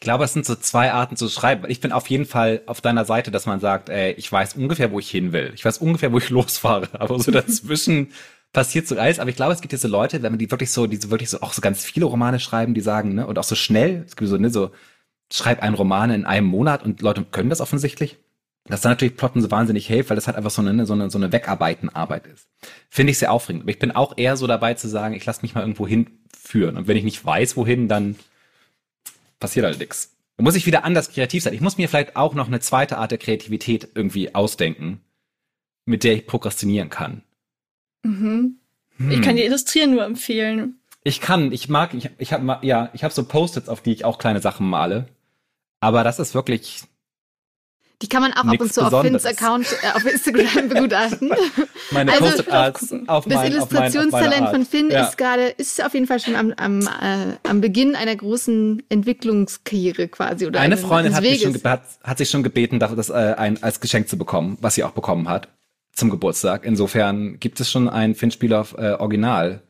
glaube, 0.00 0.24
es 0.24 0.32
sind 0.32 0.46
so 0.46 0.54
zwei 0.54 0.92
Arten 0.92 1.16
zu 1.16 1.28
schreiben. 1.28 1.64
Ich 1.68 1.80
bin 1.80 1.92
auf 1.92 2.08
jeden 2.08 2.24
Fall 2.24 2.62
auf 2.66 2.80
deiner 2.80 3.04
Seite, 3.04 3.30
dass 3.30 3.44
man 3.44 3.60
sagt, 3.60 3.90
ey, 3.90 4.12
ich 4.12 4.32
weiß 4.32 4.54
ungefähr, 4.54 4.92
wo 4.92 4.98
ich 4.98 5.10
hin 5.10 5.32
will. 5.32 5.52
Ich 5.54 5.64
weiß 5.64 5.78
ungefähr, 5.78 6.10
wo 6.12 6.18
ich 6.18 6.30
losfahre. 6.30 6.88
Aber 6.92 7.18
so 7.18 7.30
dazwischen 7.30 8.12
passiert 8.52 8.88
so 8.88 8.98
alles. 8.98 9.18
Aber 9.18 9.30
ich 9.30 9.36
glaube, 9.36 9.52
es 9.52 9.60
gibt 9.60 9.72
diese 9.72 9.88
Leute, 9.88 10.22
wenn 10.22 10.32
man 10.32 10.38
die 10.38 10.50
wirklich 10.50 10.70
so, 10.70 10.86
die 10.86 10.96
so 10.96 11.10
wirklich 11.10 11.28
so 11.28 11.40
auch 11.42 11.52
so 11.52 11.60
ganz 11.60 11.84
viele 11.84 12.06
Romane 12.06 12.40
schreiben, 12.40 12.74
die 12.74 12.80
sagen, 12.80 13.14
ne, 13.14 13.26
und 13.26 13.38
auch 13.38 13.44
so 13.44 13.54
schnell, 13.54 14.04
es 14.06 14.16
gibt 14.16 14.30
so, 14.30 14.38
ne, 14.38 14.50
so, 14.50 14.70
schreib 15.32 15.62
einen 15.62 15.74
Roman 15.74 16.10
in 16.10 16.24
einem 16.24 16.46
Monat 16.46 16.82
und 16.84 17.02
Leute 17.02 17.24
können 17.24 17.50
das 17.50 17.60
offensichtlich. 17.60 18.16
Das 18.64 18.82
dann 18.82 18.92
natürlich 18.92 19.16
Plotten 19.16 19.40
so 19.40 19.50
wahnsinnig 19.50 19.86
hilft, 19.86 20.10
weil 20.10 20.16
das 20.16 20.26
halt 20.26 20.36
einfach 20.36 20.50
so 20.50 20.62
eine, 20.62 20.86
so 20.86 20.92
eine, 20.92 21.10
so 21.10 21.18
eine 21.18 21.32
Wegarbeiten-Arbeit 21.32 22.26
ist. 22.26 22.48
Finde 22.88 23.10
ich 23.10 23.18
sehr 23.18 23.32
aufregend. 23.32 23.62
Aber 23.62 23.70
ich 23.70 23.78
bin 23.78 23.90
auch 23.90 24.16
eher 24.16 24.36
so 24.36 24.46
dabei 24.46 24.74
zu 24.74 24.88
sagen, 24.88 25.14
ich 25.14 25.24
lasse 25.24 25.42
mich 25.42 25.54
mal 25.54 25.62
irgendwo 25.62 25.86
hinführen. 25.86 26.76
Und 26.76 26.86
wenn 26.86 26.96
ich 26.96 27.04
nicht 27.04 27.24
weiß, 27.24 27.56
wohin, 27.56 27.88
dann 27.88 28.16
passiert 29.40 29.66
halt 29.66 29.78
nichts. 29.78 30.16
Da 30.36 30.44
muss 30.44 30.56
ich 30.56 30.66
wieder 30.66 30.84
anders 30.84 31.10
kreativ 31.10 31.42
sein. 31.42 31.54
Ich 31.54 31.60
muss 31.60 31.78
mir 31.78 31.88
vielleicht 31.88 32.16
auch 32.16 32.34
noch 32.34 32.46
eine 32.46 32.60
zweite 32.60 32.98
Art 32.98 33.10
der 33.10 33.18
Kreativität 33.18 33.88
irgendwie 33.94 34.34
ausdenken, 34.34 35.00
mit 35.84 36.04
der 36.04 36.14
ich 36.14 36.26
prokrastinieren 36.26 36.90
kann. 36.90 37.22
Mhm. 38.02 38.56
Hm. 38.96 39.10
Ich 39.10 39.22
kann 39.22 39.36
dir 39.36 39.44
Illustrieren 39.44 39.90
nur 39.90 40.04
empfehlen. 40.04 40.80
Ich 41.02 41.20
kann, 41.20 41.50
ich 41.52 41.68
mag, 41.68 41.94
ich, 41.94 42.10
ich 42.18 42.32
habe 42.32 42.58
ja, 42.62 42.90
ich 42.92 43.04
habe 43.04 43.14
so 43.14 43.24
Post-its, 43.24 43.68
auf 43.68 43.80
die 43.80 43.92
ich 43.92 44.04
auch 44.04 44.18
kleine 44.18 44.40
Sachen 44.40 44.68
male. 44.68 45.08
Aber 45.80 46.04
das 46.04 46.18
ist 46.18 46.34
wirklich, 46.34 46.82
die 48.02 48.08
kann 48.08 48.22
man 48.22 48.32
auch 48.32 48.44
ab 48.44 48.60
und 48.60 48.72
zu 48.72 48.80
auf 48.80 49.02
Finns 49.02 49.26
Account 49.26 49.66
äh, 49.82 49.94
auf 49.94 50.04
Instagram 50.04 50.68
begutachten. 50.68 51.32
Meine 51.90 52.12
also, 52.12 52.24
Post-it-Arts 52.24 52.94
auf 53.06 53.24
Das 53.26 53.34
mein, 53.34 53.52
Illustrationstalent 53.52 54.48
von 54.48 54.64
Finn 54.64 54.90
ja. 54.90 55.04
ist 55.06 55.18
gerade, 55.18 55.48
ist 55.48 55.84
auf 55.84 55.92
jeden 55.92 56.06
Fall 56.06 56.18
schon 56.18 56.34
am, 56.34 56.52
am, 56.56 56.80
äh, 56.80 57.36
am 57.48 57.60
Beginn 57.60 57.96
einer 57.96 58.16
großen 58.16 58.82
Entwicklungskarriere 58.88 60.08
quasi. 60.08 60.46
Oder 60.46 60.60
Eine 60.60 60.78
Freundin 60.78 61.14
hat, 61.14 61.22
mich 61.22 61.42
schon, 61.42 61.54
hat, 61.64 61.82
hat 62.02 62.18
sich 62.18 62.30
schon 62.30 62.42
gebeten, 62.42 62.78
das 62.78 63.10
äh, 63.10 63.34
ein, 63.36 63.62
als 63.62 63.80
Geschenk 63.80 64.08
zu 64.08 64.16
bekommen, 64.16 64.56
was 64.60 64.76
sie 64.76 64.84
auch 64.84 64.92
bekommen 64.92 65.28
hat 65.28 65.48
zum 65.92 66.08
Geburtstag. 66.08 66.64
Insofern 66.64 67.38
gibt 67.38 67.60
es 67.60 67.70
schon 67.70 67.88
ein 67.88 68.14
Finn-Spieler 68.14 68.66
äh, 68.78 68.92
Original 68.92 69.62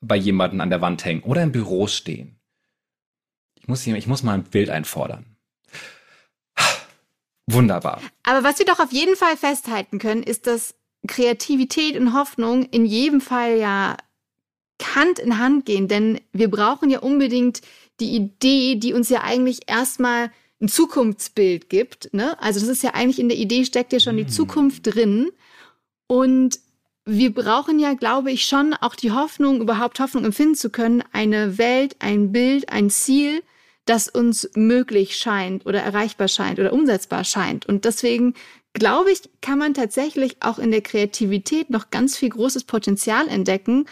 bei 0.00 0.16
jemandem 0.16 0.60
an 0.60 0.70
der 0.70 0.80
Wand 0.80 1.04
hängen 1.04 1.22
oder 1.22 1.42
im 1.42 1.52
Büro 1.52 1.86
stehen. 1.86 2.38
Ich 3.54 3.68
muss, 3.68 3.86
ich 3.86 4.06
muss 4.06 4.22
mal 4.24 4.34
ein 4.34 4.44
Bild 4.44 4.70
einfordern. 4.70 5.35
Wunderbar. 7.46 8.00
Aber 8.24 8.42
was 8.42 8.58
wir 8.58 8.66
doch 8.66 8.80
auf 8.80 8.92
jeden 8.92 9.16
Fall 9.16 9.36
festhalten 9.36 9.98
können, 9.98 10.22
ist, 10.22 10.46
dass 10.46 10.74
Kreativität 11.06 11.96
und 11.96 12.12
Hoffnung 12.12 12.64
in 12.64 12.84
jedem 12.84 13.20
Fall 13.20 13.58
ja 13.58 13.96
Hand 14.94 15.18
in 15.18 15.38
Hand 15.38 15.64
gehen, 15.64 15.88
denn 15.88 16.20
wir 16.32 16.50
brauchen 16.50 16.90
ja 16.90 17.00
unbedingt 17.00 17.62
die 18.00 18.14
Idee, 18.14 18.76
die 18.76 18.92
uns 18.92 19.08
ja 19.08 19.22
eigentlich 19.22 19.60
erstmal 19.68 20.30
ein 20.60 20.68
Zukunftsbild 20.68 21.68
gibt. 21.68 22.12
Ne? 22.12 22.40
Also 22.40 22.60
das 22.60 22.68
ist 22.68 22.82
ja 22.82 22.94
eigentlich 22.94 23.18
in 23.18 23.28
der 23.28 23.38
Idee 23.38 23.64
steckt 23.64 23.92
ja 23.92 24.00
schon 24.00 24.16
die 24.16 24.24
hm. 24.24 24.30
Zukunft 24.30 24.82
drin. 24.86 25.30
Und 26.06 26.58
wir 27.04 27.32
brauchen 27.32 27.78
ja, 27.78 27.94
glaube 27.94 28.32
ich, 28.32 28.46
schon 28.46 28.74
auch 28.74 28.94
die 28.94 29.12
Hoffnung, 29.12 29.60
überhaupt 29.60 30.00
Hoffnung 30.00 30.24
empfinden 30.24 30.56
zu 30.56 30.70
können, 30.70 31.04
eine 31.12 31.58
Welt, 31.58 31.96
ein 32.00 32.32
Bild, 32.32 32.70
ein 32.70 32.90
Ziel, 32.90 33.42
das 33.86 34.08
uns 34.08 34.50
möglich 34.54 35.16
scheint 35.16 35.64
oder 35.64 35.80
erreichbar 35.80 36.28
scheint 36.28 36.58
oder 36.58 36.72
umsetzbar 36.72 37.24
scheint. 37.24 37.66
Und 37.66 37.84
deswegen 37.84 38.34
glaube 38.74 39.10
ich, 39.10 39.22
kann 39.40 39.58
man 39.58 39.74
tatsächlich 39.74 40.36
auch 40.40 40.58
in 40.58 40.70
der 40.70 40.82
Kreativität 40.82 41.70
noch 41.70 41.90
ganz 41.90 42.16
viel 42.16 42.28
großes 42.28 42.64
Potenzial 42.64 43.28
entdecken. 43.28 43.86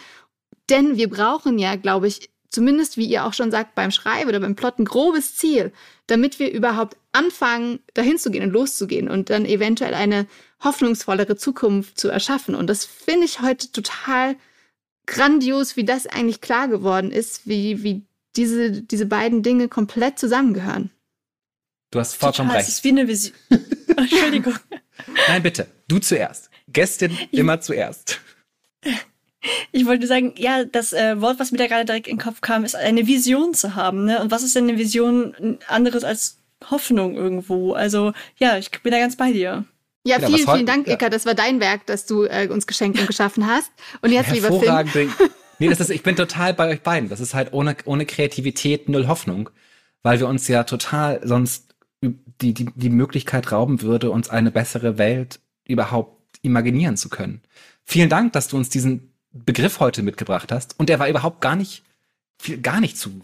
Denn 0.69 0.97
wir 0.97 1.09
brauchen 1.09 1.57
ja, 1.57 1.75
glaube 1.75 2.07
ich, 2.07 2.29
zumindest 2.49 2.97
wie 2.97 3.05
ihr 3.05 3.25
auch 3.25 3.33
schon 3.33 3.51
sagt, 3.51 3.75
beim 3.75 3.91
Schreiben 3.91 4.29
oder 4.29 4.39
beim 4.39 4.55
Plot 4.55 4.79
ein 4.79 4.85
grobes 4.85 5.35
Ziel, 5.35 5.71
damit 6.07 6.39
wir 6.39 6.51
überhaupt 6.51 6.97
anfangen, 7.11 7.79
dahin 7.93 8.17
zu 8.17 8.31
gehen 8.31 8.43
und 8.43 8.51
loszugehen 8.51 9.09
und 9.09 9.29
dann 9.29 9.45
eventuell 9.45 9.93
eine 9.93 10.27
hoffnungsvollere 10.63 11.35
Zukunft 11.35 11.99
zu 11.99 12.09
erschaffen. 12.09 12.55
Und 12.55 12.67
das 12.67 12.85
finde 12.85 13.25
ich 13.25 13.41
heute 13.41 13.71
total 13.71 14.35
grandios, 15.05 15.75
wie 15.77 15.85
das 15.85 16.07
eigentlich 16.07 16.41
klar 16.41 16.67
geworden 16.67 17.11
ist, 17.11 17.47
wie, 17.47 17.83
wie 17.83 18.05
diese, 18.37 18.81
diese 18.81 19.05
beiden 19.05 19.43
Dinge 19.43 19.67
komplett 19.67 20.19
zusammengehören. 20.19 20.91
Du 21.91 21.99
hast 21.99 22.15
vollkommen 22.15 22.49
total, 22.49 22.57
recht. 22.57 22.67
Das 22.67 22.75
ist 22.75 22.83
wie 22.83 22.89
eine 22.89 23.07
Vision. 23.07 23.35
Entschuldigung. 23.97 24.55
Nein, 25.27 25.43
bitte. 25.43 25.67
Du 25.87 25.99
zuerst. 25.99 26.49
Gästin 26.67 27.17
immer 27.31 27.61
zuerst. 27.61 28.19
Ich 29.71 29.85
wollte 29.85 30.07
sagen, 30.07 30.33
ja, 30.37 30.65
das 30.65 30.93
äh, 30.93 31.21
Wort, 31.21 31.39
was 31.39 31.51
mir 31.51 31.57
da 31.57 31.67
gerade 31.67 31.85
direkt 31.85 32.07
in 32.07 32.17
den 32.17 32.23
Kopf 32.23 32.41
kam, 32.41 32.65
ist 32.65 32.75
eine 32.75 33.07
Vision 33.07 33.53
zu 33.53 33.75
haben. 33.75 34.05
Ne? 34.05 34.19
Und 34.21 34.31
was 34.31 34.43
ist 34.43 34.55
denn 34.55 34.67
eine 34.67 34.77
Vision 34.77 35.59
anderes 35.67 36.03
als 36.03 36.39
Hoffnung 36.69 37.15
irgendwo? 37.15 37.73
Also 37.73 38.13
ja, 38.37 38.57
ich 38.57 38.71
bin 38.71 38.91
da 38.91 38.99
ganz 38.99 39.15
bei 39.15 39.31
dir. 39.31 39.65
Ja, 40.03 40.19
ja 40.19 40.27
vielen, 40.27 40.47
vielen 40.47 40.65
Dank, 40.65 40.87
ja. 40.87 40.93
Ika. 40.93 41.09
Das 41.09 41.25
war 41.25 41.33
dein 41.33 41.59
Werk, 41.59 41.85
das 41.85 42.05
du 42.05 42.23
äh, 42.23 42.47
uns 42.49 42.67
geschenkt 42.67 42.99
und 42.99 43.07
geschaffen 43.07 43.47
hast. 43.47 43.71
Und 44.01 44.11
jetzt, 44.11 44.31
lieber 44.31 44.47
Finn. 44.59 45.13
Nee, 45.59 45.67
das 45.67 45.79
ist, 45.79 45.89
ich 45.89 46.03
bin 46.03 46.15
total 46.15 46.53
bei 46.53 46.69
euch 46.69 46.81
beiden. 46.81 47.09
Das 47.09 47.19
ist 47.19 47.33
halt 47.33 47.53
ohne, 47.53 47.75
ohne 47.85 48.05
Kreativität 48.05 48.89
null 48.89 49.07
Hoffnung, 49.07 49.49
weil 50.03 50.19
wir 50.19 50.27
uns 50.27 50.47
ja 50.47 50.63
total 50.63 51.21
sonst 51.23 51.75
die, 52.01 52.53
die, 52.53 52.65
die 52.75 52.89
Möglichkeit 52.89 53.51
rauben 53.51 53.81
würde, 53.81 54.11
uns 54.11 54.29
eine 54.29 54.51
bessere 54.51 54.97
Welt 54.97 55.39
überhaupt 55.67 56.39
imaginieren 56.41 56.97
zu 56.97 57.09
können. 57.09 57.41
Vielen 57.83 58.09
Dank, 58.09 58.33
dass 58.33 58.47
du 58.47 58.57
uns 58.57 58.69
diesen 58.69 59.13
Begriff 59.31 59.79
heute 59.79 60.03
mitgebracht 60.03 60.51
hast. 60.51 60.79
Und 60.79 60.89
der 60.89 60.99
war 60.99 61.09
überhaupt 61.09 61.41
gar 61.41 61.55
nicht, 61.55 61.83
viel, 62.37 62.59
gar 62.59 62.79
nicht 62.79 62.97
zu, 62.97 63.21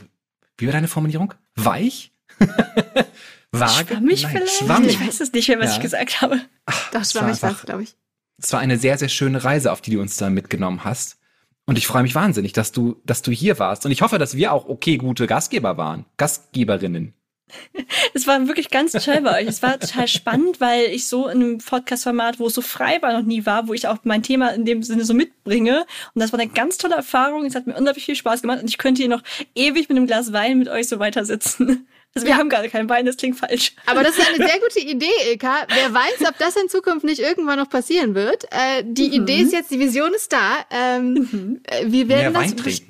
wie 0.57 0.67
war 0.67 0.73
deine 0.73 0.87
Formulierung? 0.87 1.33
Weich? 1.55 2.11
Vage? 3.51 3.87
Schwammig 3.87 4.23
Nein, 4.23 4.31
vielleicht? 4.31 4.57
Schwammig. 4.59 4.91
Ich 4.91 5.07
weiß 5.07 5.19
es 5.21 5.33
nicht 5.33 5.47
mehr, 5.49 5.59
was 5.59 5.71
ja. 5.71 5.75
ich 5.75 5.81
gesagt 5.81 6.21
habe. 6.21 6.39
Ach, 6.65 6.91
Doch, 6.91 7.03
schwammig 7.03 7.41
war 7.41 7.51
es, 7.51 7.61
glaube 7.63 7.83
ich. 7.83 7.95
Es 8.37 8.53
war 8.53 8.59
eine 8.59 8.77
sehr, 8.77 8.97
sehr 8.97 9.09
schöne 9.09 9.43
Reise, 9.43 9.71
auf 9.71 9.81
die 9.81 9.91
du 9.91 10.01
uns 10.01 10.17
da 10.17 10.29
mitgenommen 10.29 10.83
hast. 10.83 11.17
Und 11.65 11.77
ich 11.77 11.87
freue 11.87 12.03
mich 12.03 12.15
wahnsinnig, 12.15 12.53
dass 12.53 12.71
du, 12.71 13.01
dass 13.05 13.21
du 13.21 13.31
hier 13.31 13.59
warst. 13.59 13.85
Und 13.85 13.91
ich 13.91 14.01
hoffe, 14.01 14.17
dass 14.17 14.35
wir 14.35 14.51
auch 14.51 14.67
okay 14.67 14.97
gute 14.97 15.27
Gastgeber 15.27 15.77
waren. 15.77 16.05
Gastgeberinnen. 16.17 17.13
Es 18.13 18.27
war 18.27 18.47
wirklich 18.47 18.69
ganz 18.69 18.91
toll 18.91 19.21
bei 19.21 19.41
euch. 19.41 19.47
Es 19.47 19.61
war 19.61 19.79
total 19.79 20.07
spannend, 20.07 20.59
weil 20.59 20.85
ich 20.85 21.07
so 21.07 21.27
in 21.27 21.41
einem 21.41 21.57
Podcast-Format, 21.59 22.39
wo 22.39 22.47
es 22.47 22.53
so 22.53 22.61
frei 22.61 23.01
war, 23.01 23.13
noch 23.13 23.25
nie 23.25 23.45
war, 23.45 23.67
wo 23.67 23.73
ich 23.73 23.87
auch 23.87 23.99
mein 24.03 24.23
Thema 24.23 24.49
in 24.49 24.65
dem 24.65 24.83
Sinne 24.83 25.05
so 25.05 25.13
mitbringe. 25.13 25.85
Und 26.13 26.21
das 26.21 26.31
war 26.31 26.39
eine 26.39 26.49
ganz 26.49 26.77
tolle 26.77 26.95
Erfahrung. 26.95 27.45
Es 27.45 27.55
hat 27.55 27.67
mir 27.67 27.75
unglaublich 27.75 28.05
viel 28.05 28.15
Spaß 28.15 28.41
gemacht 28.41 28.61
und 28.61 28.69
ich 28.69 28.77
könnte 28.77 29.01
hier 29.01 29.09
noch 29.09 29.23
ewig 29.55 29.89
mit 29.89 29.97
einem 29.97 30.07
Glas 30.07 30.33
Wein 30.33 30.59
mit 30.59 30.69
euch 30.69 30.87
so 30.87 30.99
weiter 30.99 31.25
sitzen. 31.25 31.87
Also 32.13 32.27
wir 32.27 32.33
ja. 32.33 32.39
haben 32.39 32.49
gerade 32.49 32.69
kein 32.69 32.89
Wein, 32.89 33.05
das 33.05 33.15
klingt 33.15 33.37
falsch. 33.37 33.73
Aber 33.85 34.03
das 34.03 34.17
ist 34.17 34.27
eine 34.27 34.37
sehr 34.47 34.59
gute 34.59 34.79
Idee, 34.79 35.31
Ilka. 35.31 35.65
Wer 35.73 35.93
weiß, 35.93 36.27
ob 36.27 36.37
das 36.37 36.57
in 36.57 36.67
Zukunft 36.67 37.05
nicht 37.05 37.19
irgendwann 37.19 37.57
noch 37.57 37.69
passieren 37.69 38.15
wird. 38.15 38.45
Äh, 38.51 38.83
die 38.85 39.07
mhm. 39.07 39.23
Idee 39.23 39.41
ist 39.41 39.53
jetzt, 39.53 39.71
die 39.71 39.79
Vision 39.79 40.13
ist 40.13 40.33
da. 40.33 40.65
Ähm, 40.69 41.13
mhm. 41.13 41.61
Äh, 41.63 41.85
wir 41.85 42.09
werden 42.09 42.33
Mehr 42.33 42.51
das. 42.63 42.81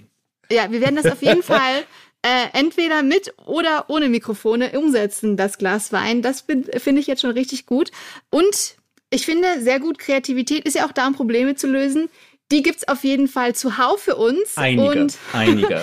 Ja, 0.52 0.72
wir 0.72 0.82
werden 0.82 0.96
das 0.96 1.06
auf 1.06 1.22
jeden 1.22 1.44
Fall 1.44 1.86
äh, 2.24 2.48
entweder 2.54 3.04
mit 3.04 3.34
oder 3.46 3.86
ohne 3.90 4.10
Mikrofone 4.10 4.78
umsetzen, 4.78 5.38
das 5.38 5.60
Glas 5.60 5.92
Wein. 5.92 6.24
Das 6.24 6.42
finde 6.42 7.00
ich 7.00 7.08
jetzt 7.08 7.22
schon 7.22 7.32
richtig 7.32 7.68
gut. 7.68 7.92
Und 8.32 8.76
ich 9.12 9.26
finde 9.26 9.62
sehr 9.62 9.80
gut, 9.80 10.00
Kreativität 10.00 10.66
ist 10.66 10.76
ja 10.76 10.86
auch 10.88 10.92
da, 10.94 11.06
um 11.06 11.14
Probleme 11.14 11.56
zu 11.56 11.68
lösen. 11.68 12.10
Die 12.52 12.62
gibt's 12.62 12.88
auf 12.88 13.04
jeden 13.04 13.28
Fall 13.28 13.56
zuhauf 13.56 14.02
für 14.02 14.16
uns. 14.16 14.58
Einige, 14.58 15.02
und, 15.02 15.18
einige. 15.34 15.82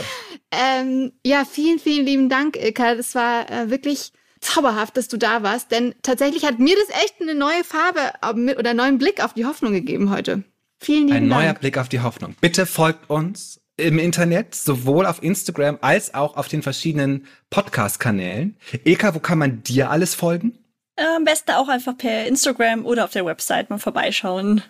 ähm, 0.50 1.12
ja, 1.24 1.44
vielen, 1.44 1.78
vielen 1.78 2.04
lieben 2.04 2.28
Dank, 2.28 2.56
Ilka. 2.56 2.94
Das 2.94 3.14
war 3.14 3.50
äh, 3.50 3.70
wirklich 3.70 4.12
zauberhaft, 4.40 4.96
dass 4.96 5.08
du 5.08 5.16
da 5.16 5.42
warst, 5.42 5.72
denn 5.72 5.94
tatsächlich 6.02 6.44
hat 6.44 6.58
mir 6.58 6.76
das 6.76 7.02
echt 7.02 7.16
eine 7.20 7.34
neue 7.34 7.64
Farbe 7.64 8.12
oder 8.22 8.70
einen 8.70 8.76
neuen 8.76 8.98
Blick 8.98 9.22
auf 9.22 9.34
die 9.34 9.46
Hoffnung 9.46 9.72
gegeben 9.72 10.10
heute. 10.10 10.44
Vielen 10.78 11.08
lieben 11.08 11.16
Ein 11.16 11.28
Dank. 11.28 11.40
Ein 11.40 11.46
neuer 11.46 11.54
Blick 11.54 11.78
auf 11.78 11.88
die 11.88 12.00
Hoffnung. 12.00 12.36
Bitte 12.40 12.66
folgt 12.66 13.10
uns 13.10 13.60
im 13.76 13.98
Internet, 13.98 14.54
sowohl 14.54 15.06
auf 15.06 15.22
Instagram 15.22 15.78
als 15.80 16.14
auch 16.14 16.36
auf 16.36 16.48
den 16.48 16.62
verschiedenen 16.62 17.26
Podcast-Kanälen. 17.50 18.56
Ilka, 18.84 19.14
wo 19.14 19.18
kann 19.20 19.38
man 19.38 19.62
dir 19.62 19.90
alles 19.90 20.14
folgen? 20.14 20.58
Äh, 20.96 21.04
am 21.16 21.24
besten 21.24 21.52
auch 21.52 21.68
einfach 21.68 21.96
per 21.96 22.26
Instagram 22.26 22.84
oder 22.84 23.04
auf 23.04 23.12
der 23.12 23.24
Website 23.24 23.70
mal 23.70 23.78
vorbeischauen. 23.78 24.62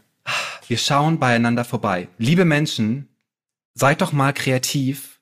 Wir 0.68 0.76
schauen 0.76 1.18
beieinander 1.18 1.64
vorbei. 1.64 2.09
Liebe 2.18 2.44
Menschen, 2.44 3.09
seid 3.74 4.02
doch 4.02 4.12
mal 4.12 4.35
kreativ 4.35 5.20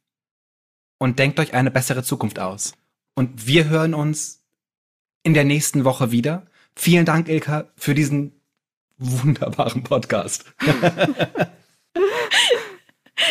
und 0.99 1.19
denkt 1.19 1.39
euch 1.39 1.55
eine 1.55 1.71
bessere 1.71 2.03
Zukunft 2.03 2.39
aus. 2.39 2.75
Und 3.15 3.47
wir 3.47 3.69
hören 3.69 3.95
uns 3.95 4.43
in 5.23 5.35
der 5.35 5.45
nächsten 5.45 5.85
Woche 5.85 6.11
wieder. 6.11 6.47
Vielen 6.75 7.05
Dank, 7.05 7.29
Ilka, 7.29 7.69
für 7.77 7.95
diesen 7.95 8.33
wunderbaren 8.99 9.83
Podcast. 9.83 10.45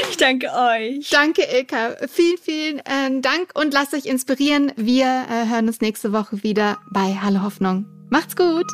Ich 0.09 0.17
danke 0.17 0.47
euch. 0.47 1.09
Danke, 1.09 1.43
Ilka. 1.43 1.95
Vielen, 2.07 2.37
vielen 2.39 2.79
äh, 2.79 3.21
Dank 3.21 3.51
und 3.53 3.71
lasst 3.71 3.93
euch 3.93 4.05
inspirieren. 4.05 4.71
Wir 4.75 5.05
äh, 5.05 5.47
hören 5.47 5.67
uns 5.67 5.79
nächste 5.79 6.11
Woche 6.11 6.41
wieder 6.41 6.79
bei 6.91 7.15
Hallo 7.21 7.43
Hoffnung. 7.43 7.85
Macht's 8.09 8.35
gut. 8.35 8.65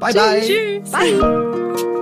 Bye, 0.00 0.14
bye. 0.14 0.40
Tschüss. 0.40 0.90
Bye. 0.90 1.97